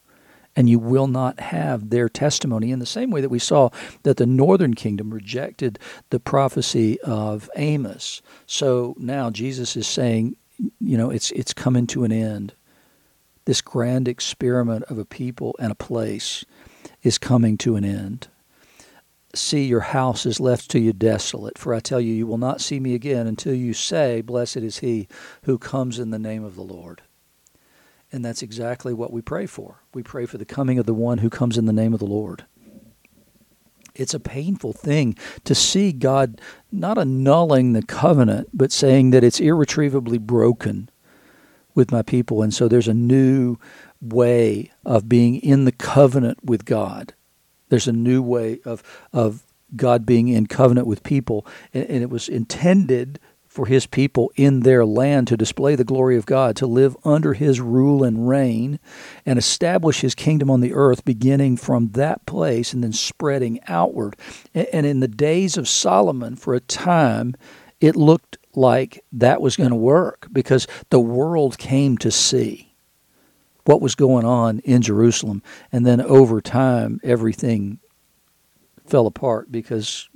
and 0.55 0.69
you 0.69 0.79
will 0.79 1.07
not 1.07 1.41
have 1.41 1.89
their 1.89 2.11
testimony. 2.11 2.71
In 2.71 2.81
the 2.81 2.85
same 2.85 3.11
way 3.11 3.23
that 3.23 3.31
we 3.31 3.39
saw 3.39 3.71
that 4.03 4.19
the 4.19 4.27
northern 4.27 4.75
kingdom 4.75 5.09
rejected 5.11 5.79
the 6.11 6.21
prophecy 6.21 7.01
of 7.01 7.49
Amos, 7.57 8.21
so 8.45 8.95
now 8.99 9.31
Jesus 9.31 9.75
is 9.75 9.87
saying, 9.87 10.37
you 10.79 10.99
know, 10.99 11.09
it's 11.09 11.31
it's 11.31 11.55
coming 11.55 11.87
to 11.87 12.05
an 12.05 12.13
end. 12.13 12.53
This 13.47 13.63
grand 13.63 14.07
experiment 14.07 14.85
of 14.91 14.99
a 14.99 15.07
people 15.07 15.57
and 15.59 15.73
a 15.73 15.77
place 15.77 16.45
is 17.03 17.17
coming 17.17 17.57
to 17.57 17.77
an 17.77 17.87
end 17.87 18.29
see 19.35 19.65
your 19.65 19.81
house 19.81 20.27
is 20.27 20.41
left 20.41 20.71
to 20.71 20.79
you 20.79 20.93
desolate. 20.93 21.59
For 21.59 21.75
I 21.75 21.81
tell 21.81 22.01
you, 22.01 22.13
you 22.13 22.27
will 22.27 22.39
not 22.39 22.61
see 22.61 22.81
me 22.81 22.95
again 22.95 23.27
until 23.27 23.55
you 23.55 23.73
say, 23.75 24.21
Blessed 24.21 24.59
is 24.59 24.79
he 24.79 25.09
who 25.43 25.59
comes 25.59 25.99
in 25.99 26.11
the 26.11 26.19
name 26.19 26.45
of 26.45 26.55
the 26.55 26.63
Lord. 26.63 27.03
And 28.13 28.25
that's 28.25 28.43
exactly 28.43 28.95
what 28.95 29.13
we 29.13 29.21
pray 29.21 29.47
for. 29.47 29.83
We 29.93 30.03
pray 30.03 30.27
for 30.27 30.39
the 30.39 30.45
coming 30.45 30.79
of 30.79 30.87
the 30.87 30.95
one 30.95 31.19
who 31.19 31.31
comes 31.31 31.59
in 31.59 31.67
the 31.67 31.73
name 31.73 31.93
of 31.93 32.01
the 32.01 32.07
Lord. 32.07 32.45
It's 33.95 34.15
a 34.15 34.21
painful 34.21 34.73
thing 34.75 35.17
to 35.45 35.55
see 35.55 35.91
God 35.91 36.41
not 36.71 36.99
annulling 36.99 37.73
the 37.73 37.83
covenant, 37.83 38.51
but 38.53 38.71
saying 38.71 39.11
that 39.11 39.25
it's 39.25 39.41
irretrievably 39.41 40.19
broken 40.19 40.91
with 41.75 41.91
my 41.91 42.03
people. 42.03 42.43
And 42.43 42.53
so 42.53 42.69
there's 42.69 42.89
a 42.89 42.95
new 42.95 43.57
way 44.01 44.71
of 44.85 45.09
being 45.09 45.37
in 45.37 45.65
the 45.65 45.73
covenant 45.73 46.45
with 46.45 46.65
God 46.65 47.15
there's 47.69 47.89
a 47.89 47.93
new 47.93 48.23
way 48.23 48.61
of 48.65 48.83
of 49.13 49.43
God 49.75 50.07
being 50.07 50.29
in 50.29 50.47
covenant 50.47 50.87
with 50.87 51.03
people, 51.03 51.47
and, 51.75 51.85
and 51.89 52.03
it 52.03 52.11
was 52.11 52.29
intended 52.29 53.19
for 53.57 53.67
his 53.67 53.87
people 53.87 54.31
in 54.37 54.61
their 54.61 54.85
land 54.85 55.27
to 55.29 55.37
display 55.37 55.75
the 55.75 55.83
glory 55.83 56.19
of 56.19 56.27
God, 56.27 56.57
to 56.57 56.67
live 56.67 56.95
under 57.05 57.33
his 57.33 57.59
rule 57.59 58.05
and 58.05 58.29
reign, 58.29 58.79
and 59.25 59.39
establish 59.39 60.03
his 60.03 60.15
kingdom 60.15 60.51
on 60.51 60.61
the 60.61 60.75
earth, 60.75 61.07
beginning 61.07 61.57
from 61.57 61.89
that 61.93 62.27
place 62.27 62.75
and 62.75 62.85
then 62.85 62.93
spreading 62.93 63.59
outward. 63.67 64.15
And 64.55 64.85
in 64.85 65.01
the 65.01 65.09
days 65.09 65.57
of 65.57 65.71
Solomon, 65.71 66.37
for 66.37 66.53
a 66.53 66.61
time, 66.61 67.35
it 67.81 67.97
looked 67.97 68.37
like 68.55 69.03
that 69.13 69.41
was 69.41 69.57
going 69.57 69.71
to 69.71 69.77
work 69.77 70.29
because 70.31 70.67
the 70.91 71.01
world 71.01 71.57
came 71.57 71.97
to 71.99 72.11
see 72.11 72.76
what 73.67 73.81
was 73.83 73.95
going 73.95 74.25
on 74.25 74.61
in 74.61 74.81
Jerusalem. 74.81 75.43
And 75.71 75.85
then 75.85 76.01
over 76.01 76.41
time, 76.41 77.01
everything 77.03 77.79
fell 78.87 79.07
apart 79.07 79.53
because 79.53 80.09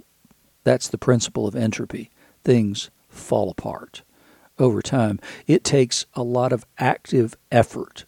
that's 0.64 0.88
the 0.88 0.98
principle 0.98 1.46
of 1.46 1.54
entropy. 1.54 2.10
Things 2.44 2.90
fall 3.08 3.50
apart 3.50 4.02
over 4.58 4.80
time. 4.80 5.18
It 5.46 5.64
takes 5.64 6.06
a 6.14 6.22
lot 6.22 6.52
of 6.52 6.64
active 6.78 7.36
effort 7.50 8.06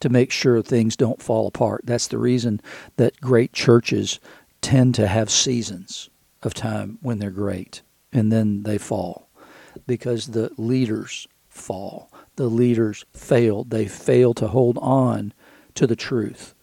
to 0.00 0.08
make 0.08 0.30
sure 0.30 0.62
things 0.62 0.96
don't 0.96 1.22
fall 1.22 1.48
apart. 1.48 1.82
That's 1.84 2.06
the 2.06 2.18
reason 2.18 2.60
that 2.96 3.20
great 3.20 3.52
churches 3.52 4.20
tend 4.60 4.94
to 4.94 5.08
have 5.08 5.28
seasons 5.28 6.08
of 6.42 6.54
time 6.54 6.98
when 7.02 7.18
they're 7.18 7.30
great 7.30 7.82
and 8.12 8.30
then 8.30 8.62
they 8.62 8.78
fall 8.78 9.28
because 9.86 10.28
the 10.28 10.50
leaders 10.56 11.26
fall 11.48 12.12
the 12.38 12.48
leaders 12.48 13.04
failed. 13.12 13.70
They 13.70 13.86
failed 13.86 14.36
to 14.36 14.46
hold 14.46 14.78
on 14.78 15.34
to 15.74 15.88
the 15.88 15.96
truth. 15.96 16.54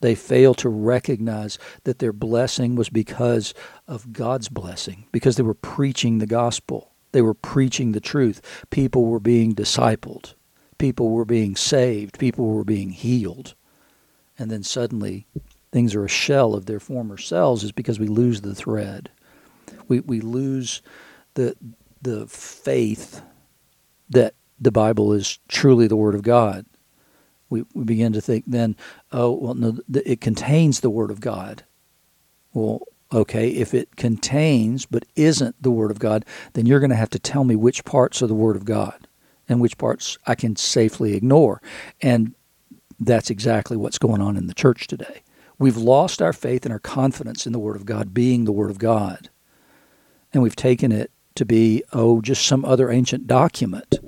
They 0.00 0.14
failed 0.14 0.56
to 0.58 0.70
recognize 0.70 1.58
that 1.84 1.98
their 1.98 2.12
blessing 2.12 2.74
was 2.74 2.88
because 2.88 3.52
of 3.86 4.14
God's 4.14 4.48
blessing, 4.48 5.04
because 5.12 5.36
they 5.36 5.42
were 5.42 5.52
preaching 5.52 6.18
the 6.18 6.26
gospel. 6.26 6.92
They 7.12 7.20
were 7.20 7.34
preaching 7.34 7.92
the 7.92 8.00
truth. 8.00 8.64
People 8.70 9.04
were 9.04 9.20
being 9.20 9.54
discipled. 9.54 10.32
People 10.78 11.10
were 11.10 11.26
being 11.26 11.54
saved. 11.54 12.18
People 12.18 12.46
were 12.46 12.64
being 12.64 12.90
healed. 12.90 13.54
And 14.38 14.50
then 14.50 14.62
suddenly 14.62 15.26
things 15.70 15.94
are 15.94 16.04
a 16.06 16.08
shell 16.08 16.54
of 16.54 16.64
their 16.64 16.80
former 16.80 17.18
selves 17.18 17.62
is 17.62 17.72
because 17.72 17.98
we 17.98 18.06
lose 18.06 18.40
the 18.40 18.54
thread. 18.54 19.10
We, 19.86 20.00
we 20.00 20.22
lose 20.22 20.80
the, 21.34 21.56
the 22.00 22.26
faith 22.26 23.20
that 24.08 24.34
the 24.60 24.72
Bible 24.72 25.12
is 25.12 25.38
truly 25.48 25.86
the 25.86 25.96
Word 25.96 26.14
of 26.14 26.22
God. 26.22 26.66
We, 27.50 27.64
we 27.74 27.84
begin 27.84 28.12
to 28.12 28.20
think 28.20 28.44
then, 28.46 28.76
oh, 29.12 29.32
well, 29.32 29.54
no, 29.54 29.78
it 29.92 30.20
contains 30.20 30.80
the 30.80 30.90
Word 30.90 31.10
of 31.10 31.20
God. 31.20 31.64
Well, 32.52 32.82
okay, 33.12 33.48
if 33.48 33.72
it 33.72 33.96
contains 33.96 34.84
but 34.84 35.04
isn't 35.16 35.62
the 35.62 35.70
Word 35.70 35.90
of 35.90 35.98
God, 35.98 36.24
then 36.52 36.66
you're 36.66 36.80
going 36.80 36.90
to 36.90 36.96
have 36.96 37.10
to 37.10 37.18
tell 37.18 37.44
me 37.44 37.56
which 37.56 37.84
parts 37.84 38.22
are 38.22 38.26
the 38.26 38.34
Word 38.34 38.56
of 38.56 38.64
God 38.64 39.06
and 39.48 39.60
which 39.60 39.78
parts 39.78 40.18
I 40.26 40.34
can 40.34 40.56
safely 40.56 41.14
ignore. 41.14 41.62
And 42.02 42.34
that's 43.00 43.30
exactly 43.30 43.76
what's 43.76 43.98
going 43.98 44.20
on 44.20 44.36
in 44.36 44.46
the 44.46 44.54
church 44.54 44.86
today. 44.86 45.22
We've 45.58 45.76
lost 45.76 46.20
our 46.20 46.32
faith 46.32 46.64
and 46.64 46.72
our 46.72 46.78
confidence 46.78 47.46
in 47.46 47.52
the 47.52 47.58
Word 47.58 47.76
of 47.76 47.86
God 47.86 48.12
being 48.12 48.44
the 48.44 48.52
Word 48.52 48.70
of 48.70 48.78
God. 48.78 49.30
And 50.32 50.42
we've 50.42 50.56
taken 50.56 50.92
it 50.92 51.10
to 51.36 51.46
be, 51.46 51.82
oh, 51.92 52.20
just 52.20 52.46
some 52.46 52.64
other 52.64 52.90
ancient 52.90 53.26
document 53.26 53.98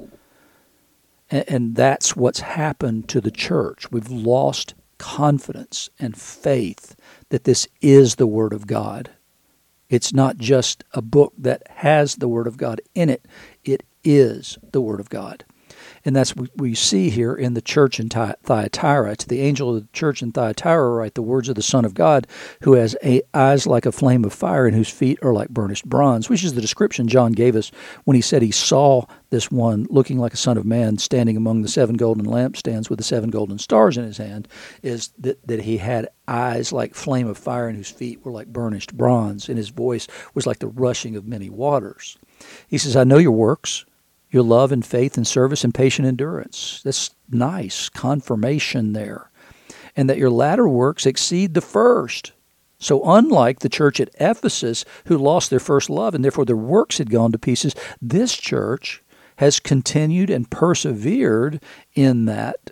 and 1.31 1.77
that's 1.77 2.17
what's 2.17 2.41
happened 2.41 3.09
to 3.09 3.21
the 3.21 3.31
church. 3.31 3.91
We've 3.91 4.11
lost 4.11 4.75
confidence 4.99 5.89
and 5.99 6.17
faith 6.17 6.97
that 7.31 7.45
this 7.45 7.69
is 7.81 8.17
the 8.17 8.27
Word 8.27 8.53
of 8.53 8.67
God. 8.67 9.11
It's 9.89 10.13
not 10.13 10.37
just 10.37 10.85
a 10.93 11.03
book 11.03 11.33
that 11.39 11.63
has 11.69 12.17
the 12.17 12.29
Word 12.29 12.47
of 12.47 12.57
God 12.57 12.81
in 12.95 13.09
it, 13.09 13.27
it 13.65 13.83
is 14.05 14.59
the 14.73 14.81
Word 14.81 15.01
of 15.01 15.09
God. 15.09 15.45
And 16.05 16.17
that's 16.17 16.35
what 16.35 16.51
we 16.57 16.75
see 16.75 17.11
here 17.11 17.35
in 17.35 17.55
the 17.55 17.61
church 17.61 18.01
in 18.01 18.09
Thyatira. 18.09 19.17
To 19.17 19.29
the 19.29 19.41
angel 19.41 19.77
of 19.77 19.83
the 19.83 19.89
church 19.93 20.23
in 20.23 20.33
Thyatira, 20.33 20.91
write 20.91 21.15
the 21.15 21.23
words 21.23 21.49
of 21.49 21.57
the 21.57 21.63
Son 21.63 21.85
of 21.85 21.95
God, 21.95 22.27
who 22.63 22.75
has 22.75 22.97
eyes 23.35 23.67
like 23.67 23.87
a 23.87 23.93
flame 23.93 24.25
of 24.25 24.33
fire 24.33 24.67
and 24.67 24.77
whose 24.77 24.89
feet 24.89 25.19
are 25.23 25.33
like 25.33 25.51
burnished 25.51 25.87
bronze, 25.87 26.29
which 26.29 26.45
is 26.45 26.55
the 26.55 26.61
description 26.61 27.09
John 27.09 27.33
gave 27.33 27.55
us 27.55 27.71
when 28.05 28.15
he 28.15 28.21
said 28.21 28.43
he 28.43 28.51
saw 28.51 29.05
this 29.31 29.51
one 29.51 29.87
looking 29.91 30.19
like 30.19 30.35
a 30.35 30.39
son 30.39 30.57
of 30.57 30.65
man 30.65 30.99
standing 30.99 31.37
among 31.37 31.63
the 31.63 31.69
seven 31.69 31.97
golden 31.97 32.27
lampstands 32.27 32.89
with 32.89 32.99
the 32.99 33.05
seven 33.05 33.31
golden 33.31 33.59
stars 33.59 33.97
in 33.97 34.05
his 34.05 34.19
hand, 34.19 34.49
is 34.83 35.11
that, 35.19 35.47
that 35.47 35.63
he 35.63 35.77
had 35.77 36.09
eyes 36.27 36.73
like 36.73 36.95
flame 36.95 37.27
of 37.27 37.37
fire 37.37 37.69
and 37.69 37.77
whose 37.77 37.91
feet 37.91 38.25
were 38.25 38.33
like 38.33 38.49
burnished 38.49 38.97
bronze, 38.97 39.49
and 39.49 39.59
his 39.59 39.69
voice 39.69 40.09
was 40.35 40.47
like 40.47 40.59
the 40.59 40.67
rushing 40.67 41.15
of 41.17 41.27
many 41.27 41.51
waters. 41.51 42.17
He 42.69 42.79
says, 42.79 42.97
I 42.97 43.05
know 43.05 43.19
your 43.19 43.33
works 43.33 43.85
your 44.31 44.43
love 44.43 44.73
and 44.73 44.85
faith 44.85 45.17
and 45.17 45.27
service 45.27 45.65
and 45.65 45.75
patient 45.75 46.07
endurance. 46.07 46.81
That's 46.85 47.11
nice 47.29 47.89
confirmation 47.89 48.93
there. 48.93 49.31
And 49.97 50.09
that 50.09 50.19
your 50.19 50.31
latter 50.31 50.69
works 50.69 51.07
exceed 51.07 51.55
the 51.55 51.61
first. 51.61 52.33
So, 52.79 53.03
unlike 53.05 53.59
the 53.59 53.69
church 53.69 54.01
at 54.01 54.15
Ephesus, 54.19 54.85
who 55.07 55.19
lost 55.19 55.51
their 55.51 55.61
first 55.61 55.91
love 55.91 56.15
and 56.15 56.25
therefore 56.25 56.47
their 56.47 56.57
works 56.57 56.99
had 56.99 57.11
gone 57.11 57.33
to 57.33 57.39
pieces, 57.39 57.75
this 58.01 58.37
church 58.37 59.03
has 59.37 59.61
continued 59.61 60.31
and 60.31 60.51
persevered 60.51 61.63
in 61.95 62.25
that 62.27 62.71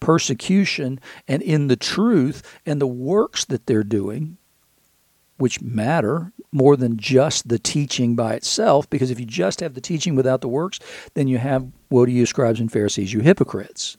persecution 0.00 1.00
and 1.28 1.42
in 1.42 1.68
the 1.68 1.76
truth 1.76 2.42
and 2.66 2.80
the 2.80 2.86
works 2.86 3.44
that 3.44 3.66
they're 3.66 3.84
doing, 3.84 4.36
which 5.36 5.60
matter 5.60 6.32
more 6.52 6.76
than 6.76 6.96
just 6.96 7.48
the 7.48 7.58
teaching 7.58 8.14
by 8.14 8.34
itself. 8.34 8.88
Because 8.88 9.10
if 9.10 9.18
you 9.18 9.26
just 9.26 9.60
have 9.60 9.74
the 9.74 9.80
teaching 9.80 10.14
without 10.14 10.40
the 10.40 10.48
works, 10.48 10.78
then 11.14 11.28
you 11.28 11.38
have 11.38 11.66
woe 11.90 12.06
to 12.06 12.12
you, 12.12 12.26
scribes 12.26 12.60
and 12.60 12.70
Pharisees, 12.70 13.12
you 13.12 13.20
hypocrites. 13.20 13.96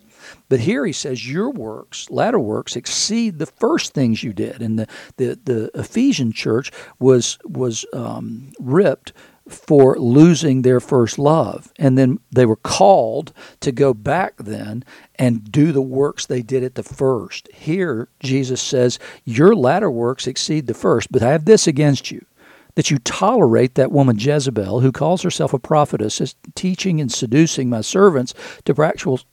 But 0.50 0.62
here 0.62 0.86
he 0.86 0.94
says, 0.94 1.30
Your 1.30 1.52
works, 1.52 2.10
latter 2.10 2.40
works, 2.40 2.76
exceed 2.76 3.40
the 3.40 3.46
first 3.46 3.94
things 3.94 4.24
you 4.24 4.34
did. 4.34 4.62
And 4.62 4.80
the, 4.80 4.88
the, 5.18 5.40
the 5.44 5.72
Ephesian 5.76 6.32
church 6.32 6.72
was, 7.00 7.38
was 7.46 7.86
um, 7.94 8.52
ripped 8.60 9.14
for 9.48 9.98
losing 9.98 10.62
their 10.62 10.80
first 10.80 11.20
love. 11.20 11.72
And 11.78 11.98
then 11.98 12.20
they 12.32 12.46
were 12.46 12.56
called 12.56 13.32
to 13.60 13.72
go 13.72 13.94
back 13.94 14.38
then 14.38 14.84
and 15.16 15.52
do 15.52 15.72
the 15.72 15.82
works 15.82 16.26
they 16.26 16.42
did 16.42 16.64
at 16.64 16.76
the 16.76 16.84
first. 16.84 17.48
Here, 17.54 18.10
Jesus 18.20 18.62
says, 18.62 18.98
Your 19.24 19.56
latter 19.56 19.92
works 19.92 20.28
exceed 20.28 20.68
the 20.68 20.74
first, 20.74 21.12
but 21.12 21.22
I 21.22 21.32
have 21.32 21.46
this 21.46 21.68
against 21.68 22.12
you 22.12 22.26
that 22.76 22.92
you 22.92 22.98
tolerate 23.00 23.76
that 23.76 23.92
woman 23.92 24.18
Jezebel, 24.20 24.82
who 24.82 24.92
calls 24.92 25.22
herself 25.22 25.54
a 25.54 25.60
prophetess, 25.60 26.22
is 26.22 26.36
teaching 26.56 27.02
and 27.02 27.12
seducing 27.12 27.70
my 27.70 27.82
servants 27.82 28.34
to 28.66 28.74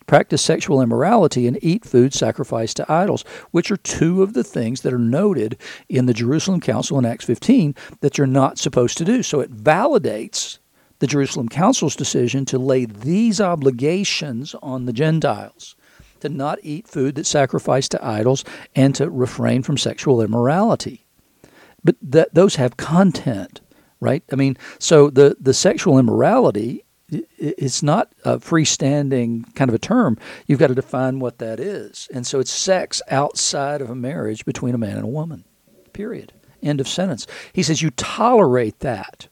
practice 0.06 0.42
sexual 0.42 0.80
immorality 0.80 1.46
and 1.46 1.58
eat 1.62 1.84
food 1.84 2.14
sacrificed 2.14 2.76
to 2.78 2.92
idols, 2.92 3.24
which 3.50 3.70
are 3.70 3.76
two 3.76 4.22
of 4.22 4.32
the 4.32 4.44
things 4.44 4.82
that 4.82 4.92
are 4.92 4.98
noted 4.98 5.56
in 5.88 6.06
the 6.06 6.14
Jerusalem 6.14 6.60
Council 6.60 6.98
in 6.98 7.04
Acts 7.04 7.24
15 7.24 7.74
that 8.00 8.16
you're 8.16 8.26
not 8.26 8.58
supposed 8.58 8.96
to 8.98 9.04
do. 9.04 9.22
So 9.22 9.40
it 9.40 9.52
validates 9.52 10.58
the 11.00 11.06
Jerusalem 11.08 11.48
Council's 11.48 11.96
decision 11.96 12.44
to 12.46 12.58
lay 12.58 12.84
these 12.84 13.40
obligations 13.40 14.54
on 14.62 14.86
the 14.86 14.92
Gentiles 14.92 15.74
to 16.20 16.28
not 16.28 16.60
eat 16.62 16.86
food 16.86 17.16
that's 17.16 17.28
sacrificed 17.28 17.90
to 17.90 18.06
idols 18.06 18.44
and 18.76 18.94
to 18.94 19.10
refrain 19.10 19.64
from 19.64 19.76
sexual 19.76 20.22
immorality 20.22 21.01
but 21.84 21.96
that 22.02 22.34
those 22.34 22.56
have 22.56 22.76
content, 22.76 23.60
right? 24.00 24.22
I 24.32 24.36
mean, 24.36 24.56
so 24.78 25.10
the 25.10 25.36
the 25.40 25.54
sexual 25.54 25.98
immorality 25.98 26.84
it's 27.38 27.82
not 27.82 28.12
a 28.24 28.38
freestanding 28.38 29.54
kind 29.54 29.68
of 29.68 29.74
a 29.74 29.78
term. 29.78 30.16
You've 30.46 30.58
got 30.58 30.68
to 30.68 30.74
define 30.74 31.20
what 31.20 31.38
that 31.38 31.60
is. 31.60 32.08
And 32.12 32.26
so 32.26 32.40
it's 32.40 32.50
sex 32.50 33.02
outside 33.10 33.80
of 33.80 33.90
a 33.90 33.94
marriage 33.94 34.44
between 34.44 34.74
a 34.74 34.78
man 34.78 34.96
and 34.96 35.04
a 35.04 35.08
woman. 35.08 35.44
Period. 35.92 36.32
End 36.62 36.80
of 36.80 36.88
sentence. 36.88 37.26
He 37.52 37.62
says 37.62 37.82
you 37.82 37.90
tolerate 37.90 38.78
that. 38.80 39.28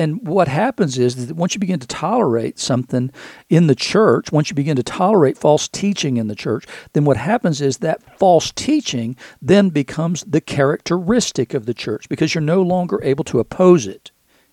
And 0.00 0.26
what 0.26 0.48
happens 0.48 0.96
is 0.96 1.26
that 1.26 1.36
once 1.36 1.54
you 1.54 1.60
begin 1.60 1.78
to 1.78 1.86
tolerate 1.86 2.58
something 2.58 3.10
in 3.50 3.66
the 3.66 3.74
church, 3.74 4.32
once 4.32 4.48
you 4.48 4.54
begin 4.54 4.76
to 4.76 4.82
tolerate 4.82 5.36
false 5.36 5.68
teaching 5.68 6.16
in 6.16 6.26
the 6.26 6.34
church, 6.34 6.64
then 6.94 7.04
what 7.04 7.18
happens 7.18 7.60
is 7.60 7.78
that 7.78 8.18
false 8.18 8.50
teaching 8.50 9.14
then 9.42 9.68
becomes 9.68 10.24
the 10.24 10.40
characteristic 10.40 11.52
of 11.52 11.66
the 11.66 11.74
church 11.74 12.08
because 12.08 12.34
you're 12.34 12.40
no 12.40 12.62
longer 12.62 12.98
able 13.02 13.24
to 13.24 13.40
oppose 13.40 13.86
it 13.86 14.10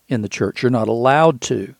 in 0.09 0.21
the 0.21 0.27
church. 0.27 0.61
You're 0.61 0.69
not 0.69 0.89
allowed 0.89 1.39
to 1.43 1.75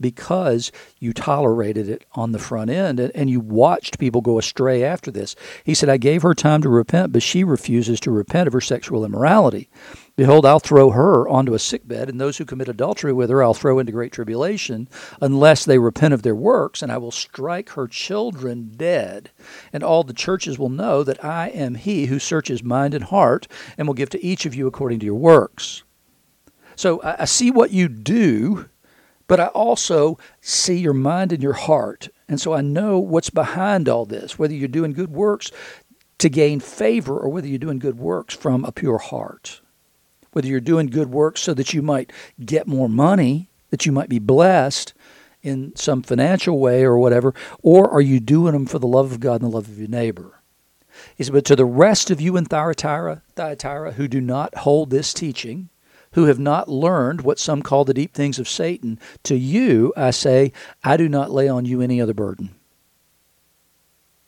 because 0.00 0.72
you 0.98 1.12
tolerated 1.12 1.88
it 1.90 2.06
on 2.12 2.32
the 2.32 2.38
front 2.38 2.70
end 2.70 2.98
and, 3.00 3.30
you 3.30 3.38
watched 3.38 3.98
people 3.98 4.22
go 4.22 4.38
astray 4.38 4.82
after 4.82 5.10
this. 5.10 5.36
He 5.62 5.74
said, 5.74 5.90
I 5.90 5.98
gave 5.98 6.22
her 6.22 6.34
time 6.34 6.62
to 6.62 6.70
repent, 6.70 7.12
but 7.12 7.22
she 7.22 7.44
refuses 7.44 8.00
to 8.00 8.10
repent 8.10 8.46
of 8.46 8.54
her 8.54 8.60
sexual 8.62 9.04
immorality. 9.04 9.68
Behold, 10.16 10.46
I'll 10.46 10.60
throw 10.60 10.90
her 10.90 11.28
onto 11.28 11.54
a 11.54 11.58
sickbed, 11.58 12.08
and 12.08 12.20
those 12.20 12.38
who 12.38 12.44
commit 12.44 12.68
adultery 12.68 13.12
with 13.12 13.30
her 13.30 13.42
I'll 13.42 13.52
throw 13.52 13.80
into 13.80 13.90
great 13.90 14.12
tribulation, 14.12 14.88
unless 15.20 15.64
they 15.64 15.76
repent 15.76 16.14
of 16.14 16.22
their 16.22 16.36
works, 16.36 16.82
and 16.82 16.92
I 16.92 16.98
will 16.98 17.10
strike 17.10 17.70
her 17.70 17.88
children 17.88 18.74
dead. 18.76 19.30
And 19.72 19.82
all 19.82 20.04
the 20.04 20.12
churches 20.12 20.56
will 20.56 20.68
know 20.68 21.02
that 21.02 21.24
I 21.24 21.48
am 21.48 21.74
he 21.74 22.06
who 22.06 22.20
searches 22.20 22.62
mind 22.62 22.94
and 22.94 23.02
heart, 23.02 23.48
and 23.76 23.88
will 23.88 23.94
give 23.94 24.10
to 24.10 24.24
each 24.24 24.46
of 24.46 24.54
you 24.54 24.68
according 24.68 25.00
to 25.00 25.06
your 25.06 25.16
works. 25.16 25.82
So 26.76 27.00
I, 27.02 27.24
see 27.24 27.50
what 27.50 27.72
you 27.72 27.88
do, 27.88 28.68
but 29.26 29.40
I 29.40 29.46
also 29.46 30.16
see 30.40 30.76
your 30.76 30.94
mind 30.94 31.32
and 31.32 31.42
your 31.42 31.54
heart. 31.54 32.08
And 32.28 32.40
so 32.40 32.52
I 32.52 32.60
know 32.60 33.00
what's 33.00 33.30
behind 33.30 33.88
all 33.88 34.04
this, 34.04 34.38
whether 34.38 34.54
you're 34.54 34.68
doing 34.68 34.92
good 34.92 35.10
works 35.10 35.50
to 36.18 36.28
gain 36.28 36.60
favor 36.60 37.18
or 37.18 37.28
whether 37.30 37.48
you're 37.48 37.58
doing 37.58 37.80
good 37.80 37.98
works 37.98 38.32
from 38.34 38.64
a 38.64 38.70
pure 38.70 38.98
heart 38.98 39.60
whether 40.34 40.48
you're 40.48 40.60
doing 40.60 40.86
good 40.86 41.10
works 41.10 41.40
so 41.40 41.54
that 41.54 41.72
you 41.72 41.82
might 41.82 42.12
get 42.44 42.66
more 42.66 42.88
money, 42.88 43.48
that 43.70 43.86
you 43.86 43.92
might 43.92 44.08
be 44.08 44.18
blessed 44.18 44.94
in 45.42 45.74
some 45.76 46.02
financial 46.02 46.58
way 46.58 46.84
or 46.84 46.98
whatever, 46.98 47.34
or 47.62 47.90
are 47.90 48.00
you 48.00 48.18
doing 48.18 48.52
them 48.52 48.66
for 48.66 48.78
the 48.78 48.86
love 48.86 49.12
of 49.12 49.20
God 49.20 49.42
and 49.42 49.52
the 49.52 49.54
love 49.54 49.68
of 49.68 49.78
your 49.78 49.88
neighbor? 49.88 50.40
He 51.16 51.24
said, 51.24 51.32
But 51.32 51.44
to 51.46 51.56
the 51.56 51.64
rest 51.64 52.10
of 52.10 52.20
you 52.20 52.36
in 52.36 52.46
Thyatira, 52.46 53.22
Thyatira 53.36 53.92
who 53.92 54.08
do 54.08 54.20
not 54.20 54.54
hold 54.58 54.90
this 54.90 55.12
teaching, 55.12 55.68
who 56.12 56.24
have 56.24 56.38
not 56.38 56.68
learned 56.68 57.20
what 57.20 57.38
some 57.38 57.62
call 57.62 57.84
the 57.84 57.94
deep 57.94 58.14
things 58.14 58.38
of 58.38 58.48
Satan, 58.48 58.98
to 59.24 59.36
you 59.36 59.92
I 59.96 60.10
say, 60.12 60.52
I 60.82 60.96
do 60.96 61.08
not 61.08 61.30
lay 61.30 61.48
on 61.48 61.64
you 61.64 61.80
any 61.80 62.00
other 62.00 62.14
burden. 62.14 62.54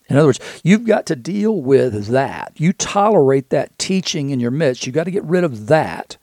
In 0.08 0.16
other 0.16 0.28
words, 0.28 0.40
you've 0.62 0.86
got 0.86 1.06
to 1.06 1.16
deal 1.16 1.60
with 1.60 2.06
that. 2.06 2.52
You 2.56 2.72
tolerate 2.72 3.50
that 3.50 3.76
teaching 3.78 4.30
in 4.30 4.40
your 4.40 4.50
midst. 4.50 4.86
You've 4.86 4.94
got 4.94 5.04
to 5.04 5.10
get 5.10 5.24
rid 5.24 5.44
of 5.44 5.66
that. 5.66 6.16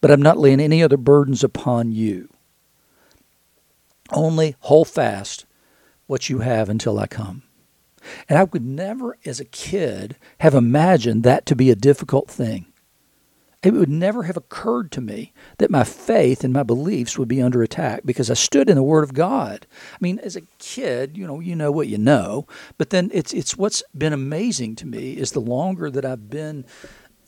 But 0.00 0.10
I'm 0.10 0.22
not 0.22 0.38
laying 0.38 0.60
any 0.60 0.82
other 0.82 0.96
burdens 0.96 1.42
upon 1.42 1.92
you. 1.92 2.28
Only 4.12 4.54
hold 4.60 4.88
fast 4.88 5.46
what 6.06 6.28
you 6.28 6.40
have 6.40 6.68
until 6.68 6.98
I 6.98 7.06
come. 7.06 7.42
And 8.28 8.38
I 8.38 8.44
would 8.44 8.64
never, 8.64 9.16
as 9.24 9.40
a 9.40 9.46
kid, 9.46 10.16
have 10.40 10.54
imagined 10.54 11.22
that 11.24 11.46
to 11.46 11.56
be 11.56 11.70
a 11.70 11.76
difficult 11.76 12.30
thing 12.30 12.66
it 13.72 13.78
would 13.78 13.88
never 13.88 14.24
have 14.24 14.36
occurred 14.36 14.90
to 14.92 15.00
me 15.00 15.32
that 15.58 15.70
my 15.70 15.84
faith 15.84 16.44
and 16.44 16.52
my 16.52 16.62
beliefs 16.62 17.16
would 17.18 17.28
be 17.28 17.40
under 17.40 17.62
attack 17.62 18.02
because 18.04 18.30
I 18.30 18.34
stood 18.34 18.68
in 18.68 18.76
the 18.76 18.82
Word 18.82 19.04
of 19.04 19.14
God. 19.14 19.66
I 19.92 19.98
mean, 20.00 20.18
as 20.18 20.36
a 20.36 20.42
kid, 20.58 21.16
you 21.16 21.26
know, 21.26 21.40
you 21.40 21.56
know 21.56 21.72
what 21.72 21.88
you 21.88 21.98
know, 21.98 22.46
but 22.78 22.90
then 22.90 23.10
it's 23.14 23.32
it's 23.32 23.56
what's 23.56 23.82
been 23.96 24.12
amazing 24.12 24.76
to 24.76 24.86
me 24.86 25.12
is 25.12 25.32
the 25.32 25.40
longer 25.40 25.90
that 25.90 26.04
I've 26.04 26.28
been 26.28 26.64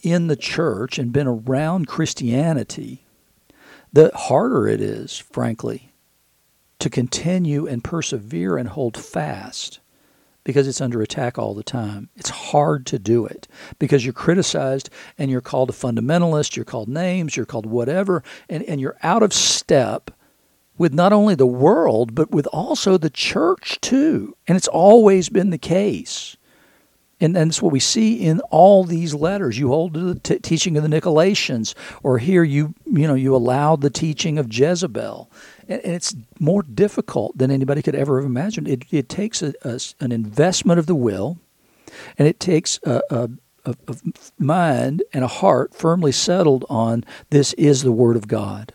in 0.02 0.26
the 0.26 0.36
church 0.36 0.98
and 0.98 1.12
been 1.12 1.26
around 1.26 1.86
Christianity, 1.86 3.06
the 3.92 4.10
harder 4.14 4.68
it 4.68 4.80
is, 4.80 5.18
frankly, 5.18 5.92
to 6.78 6.90
continue 6.90 7.66
and 7.66 7.82
persevere 7.82 8.56
and 8.56 8.68
hold 8.68 8.96
fast 8.96 9.80
because 10.46 10.68
it's 10.68 10.80
under 10.80 11.02
attack 11.02 11.40
all 11.40 11.54
the 11.54 11.64
time. 11.64 12.08
It's 12.14 12.30
hard 12.30 12.86
to 12.86 13.00
do 13.00 13.26
it 13.26 13.48
because 13.80 14.04
you're 14.04 14.12
criticized 14.12 14.88
and 15.18 15.28
you're 15.28 15.40
called 15.40 15.70
a 15.70 15.72
fundamentalist, 15.72 16.54
you're 16.54 16.64
called 16.64 16.88
names, 16.88 17.36
you're 17.36 17.44
called 17.44 17.66
whatever, 17.66 18.22
and, 18.48 18.62
and 18.62 18.80
you're 18.80 18.96
out 19.02 19.24
of 19.24 19.32
step 19.32 20.12
with 20.78 20.94
not 20.94 21.12
only 21.12 21.34
the 21.34 21.48
world, 21.48 22.14
but 22.14 22.30
with 22.30 22.46
also 22.52 22.96
the 22.96 23.10
church 23.10 23.80
too. 23.80 24.36
And 24.46 24.56
it's 24.56 24.68
always 24.68 25.28
been 25.28 25.50
the 25.50 25.58
case. 25.58 26.36
And, 27.18 27.34
that's 27.34 27.62
what 27.62 27.72
we 27.72 27.80
see 27.80 28.20
in 28.20 28.40
all 28.50 28.84
these 28.84 29.14
letters. 29.14 29.58
You 29.58 29.68
hold 29.68 29.94
to 29.94 30.00
the 30.00 30.20
t- 30.20 30.38
teaching 30.38 30.76
of 30.76 30.82
the 30.82 30.88
Nicolaitans, 30.88 31.74
or 32.02 32.18
here 32.18 32.44
you 32.44 32.74
you 32.84 33.06
know 33.06 33.14
you 33.14 33.34
allowed 33.34 33.80
the 33.80 33.90
teaching 33.90 34.38
of 34.38 34.52
Jezebel, 34.52 35.30
and, 35.66 35.80
and 35.82 35.94
it's 35.94 36.14
more 36.38 36.62
difficult 36.62 37.36
than 37.38 37.50
anybody 37.50 37.80
could 37.80 37.94
ever 37.94 38.18
have 38.18 38.26
imagined. 38.26 38.68
It, 38.68 38.84
it 38.90 39.08
takes 39.08 39.42
a, 39.42 39.54
a, 39.62 39.80
an 40.00 40.12
investment 40.12 40.78
of 40.78 40.86
the 40.86 40.94
will, 40.94 41.38
and 42.18 42.28
it 42.28 42.38
takes 42.38 42.78
a, 42.84 43.00
a, 43.10 43.30
a 43.64 43.96
mind 44.38 45.02
and 45.12 45.24
a 45.24 45.28
heart 45.28 45.74
firmly 45.74 46.12
settled 46.12 46.64
on 46.68 47.04
this 47.30 47.52
is 47.54 47.82
the 47.82 47.92
Word 47.92 48.16
of 48.16 48.28
God. 48.28 48.74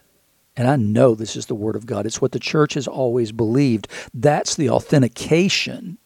And 0.58 0.68
I 0.68 0.76
know 0.76 1.16
this 1.16 1.36
is 1.36 1.46
the 1.46 1.56
Word 1.56 1.76
of 1.76 1.86
God. 1.86 2.06
It's 2.06 2.22
what 2.22 2.34
the 2.34 2.40
church 2.40 2.74
has 2.74 2.88
always 2.88 3.32
believed. 3.32 3.88
That's 4.14 4.56
the 4.56 4.70
authentication 4.70 5.98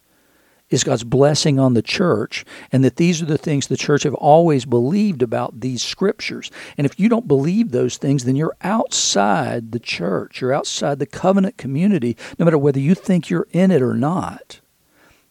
is 0.70 0.84
God's 0.84 1.04
blessing 1.04 1.60
on 1.60 1.74
the 1.74 1.82
church, 1.82 2.44
and 2.72 2.84
that 2.84 2.96
these 2.96 3.22
are 3.22 3.26
the 3.26 3.38
things 3.38 3.68
the 3.68 3.78
church 3.78 4.04
have 4.04 4.16
always 4.16 4.66
believed 4.66 5.22
about 5.22 5.60
these 5.60 5.84
scriptures. 5.84 6.50
And 6.78 6.86
if 6.86 7.00
you 7.00 7.08
don't 7.08 7.28
believe 7.28 7.72
those 7.72 7.98
things, 7.98 8.26
then 8.26 8.36
you're 8.36 8.58
outside 8.62 9.72
the 9.72 9.80
church. 9.80 10.42
You're 10.42 10.54
outside 10.54 11.00
the 11.00 11.06
covenant 11.06 11.58
community, 11.58 12.18
no 12.40 12.46
matter 12.46 12.58
whether 12.58 12.80
you 12.80 12.96
think 12.96 13.30
you're 13.30 13.48
in 13.52 13.72
it 13.72 13.82
or 13.82 13.94
not. 13.94 14.60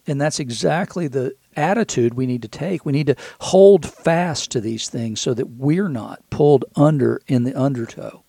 And 0.07 0.21
that's 0.21 0.39
exactly 0.39 1.09
the 1.09 1.35
attitude 1.57 2.15
we 2.15 2.27
need 2.27 2.43
to 2.43 2.49
take. 2.49 2.85
We 2.85 2.93
need 2.93 3.07
to 3.07 3.17
hold 3.41 3.87
fast 3.87 4.51
to 4.53 4.61
these 4.61 4.89
things 4.89 5.21
so 5.21 5.35
that 5.35 5.51
we're 5.51 5.89
not 5.89 6.23
pulled 6.31 6.65
under 6.77 7.21
in 7.27 7.45
the 7.45 7.59
undertow. 7.59 8.24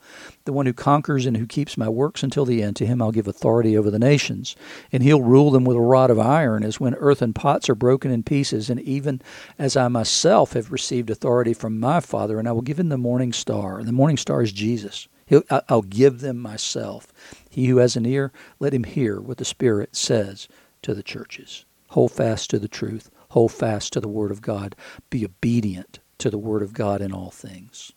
The 0.45 0.53
one 0.53 0.67
who 0.67 0.73
conquers 0.73 1.25
and 1.25 1.37
who 1.37 1.47
keeps 1.47 1.77
my 1.77 1.89
works 1.89 2.21
until 2.21 2.45
the 2.45 2.61
end, 2.61 2.75
to 2.77 2.85
him 2.85 3.01
I'll 3.01 3.11
give 3.11 3.27
authority 3.27 3.75
over 3.75 3.89
the 3.89 3.99
nations. 3.99 4.55
And 4.91 5.01
he'll 5.01 5.21
rule 5.21 5.49
them 5.49 5.65
with 5.65 5.75
a 5.75 5.81
rod 5.81 6.11
of 6.11 6.19
iron, 6.19 6.63
as 6.63 6.79
when 6.79 6.93
earthen 6.95 7.33
pots 7.33 7.67
are 7.67 7.75
broken 7.75 8.11
in 8.11 8.21
pieces, 8.21 8.69
and 8.69 8.79
even 8.81 9.21
as 9.57 9.75
I 9.75 9.87
myself 9.87 10.53
have 10.53 10.71
received 10.71 11.09
authority 11.09 11.53
from 11.53 11.79
my 11.79 11.99
Father, 11.99 12.37
and 12.37 12.47
I 12.47 12.51
will 12.51 12.61
give 12.61 12.79
him 12.79 12.89
the 12.89 12.97
morning 12.97 13.33
star. 13.33 13.79
And 13.79 13.87
the 13.87 13.91
morning 13.91 14.17
star 14.17 14.43
is 14.43 14.51
Jesus. 14.51 15.07
He'll, 15.25 15.43
I'll 15.67 15.81
give 15.81 16.19
them 16.21 16.37
myself. 16.37 17.11
He 17.49 17.65
who 17.65 17.77
has 17.77 17.95
an 17.95 18.05
ear, 18.05 18.31
let 18.59 18.73
him 18.73 18.83
hear 18.83 19.19
what 19.19 19.37
the 19.37 19.45
Spirit 19.45 19.95
says 19.95 20.47
to 20.83 20.93
the 20.93 21.01
churches. 21.03 21.65
Hold 21.89 22.11
fast 22.11 22.51
to 22.51 22.59
the 22.59 22.67
truth. 22.67 23.09
Hold 23.29 23.51
fast 23.51 23.93
to 23.93 23.99
the 23.99 24.07
Word 24.07 24.29
of 24.29 24.43
God. 24.43 24.75
Be 25.09 25.25
obedient 25.25 25.99
to 26.19 26.29
the 26.29 26.37
Word 26.37 26.61
of 26.61 26.73
God 26.73 27.01
in 27.01 27.11
all 27.11 27.31
things. 27.31 27.91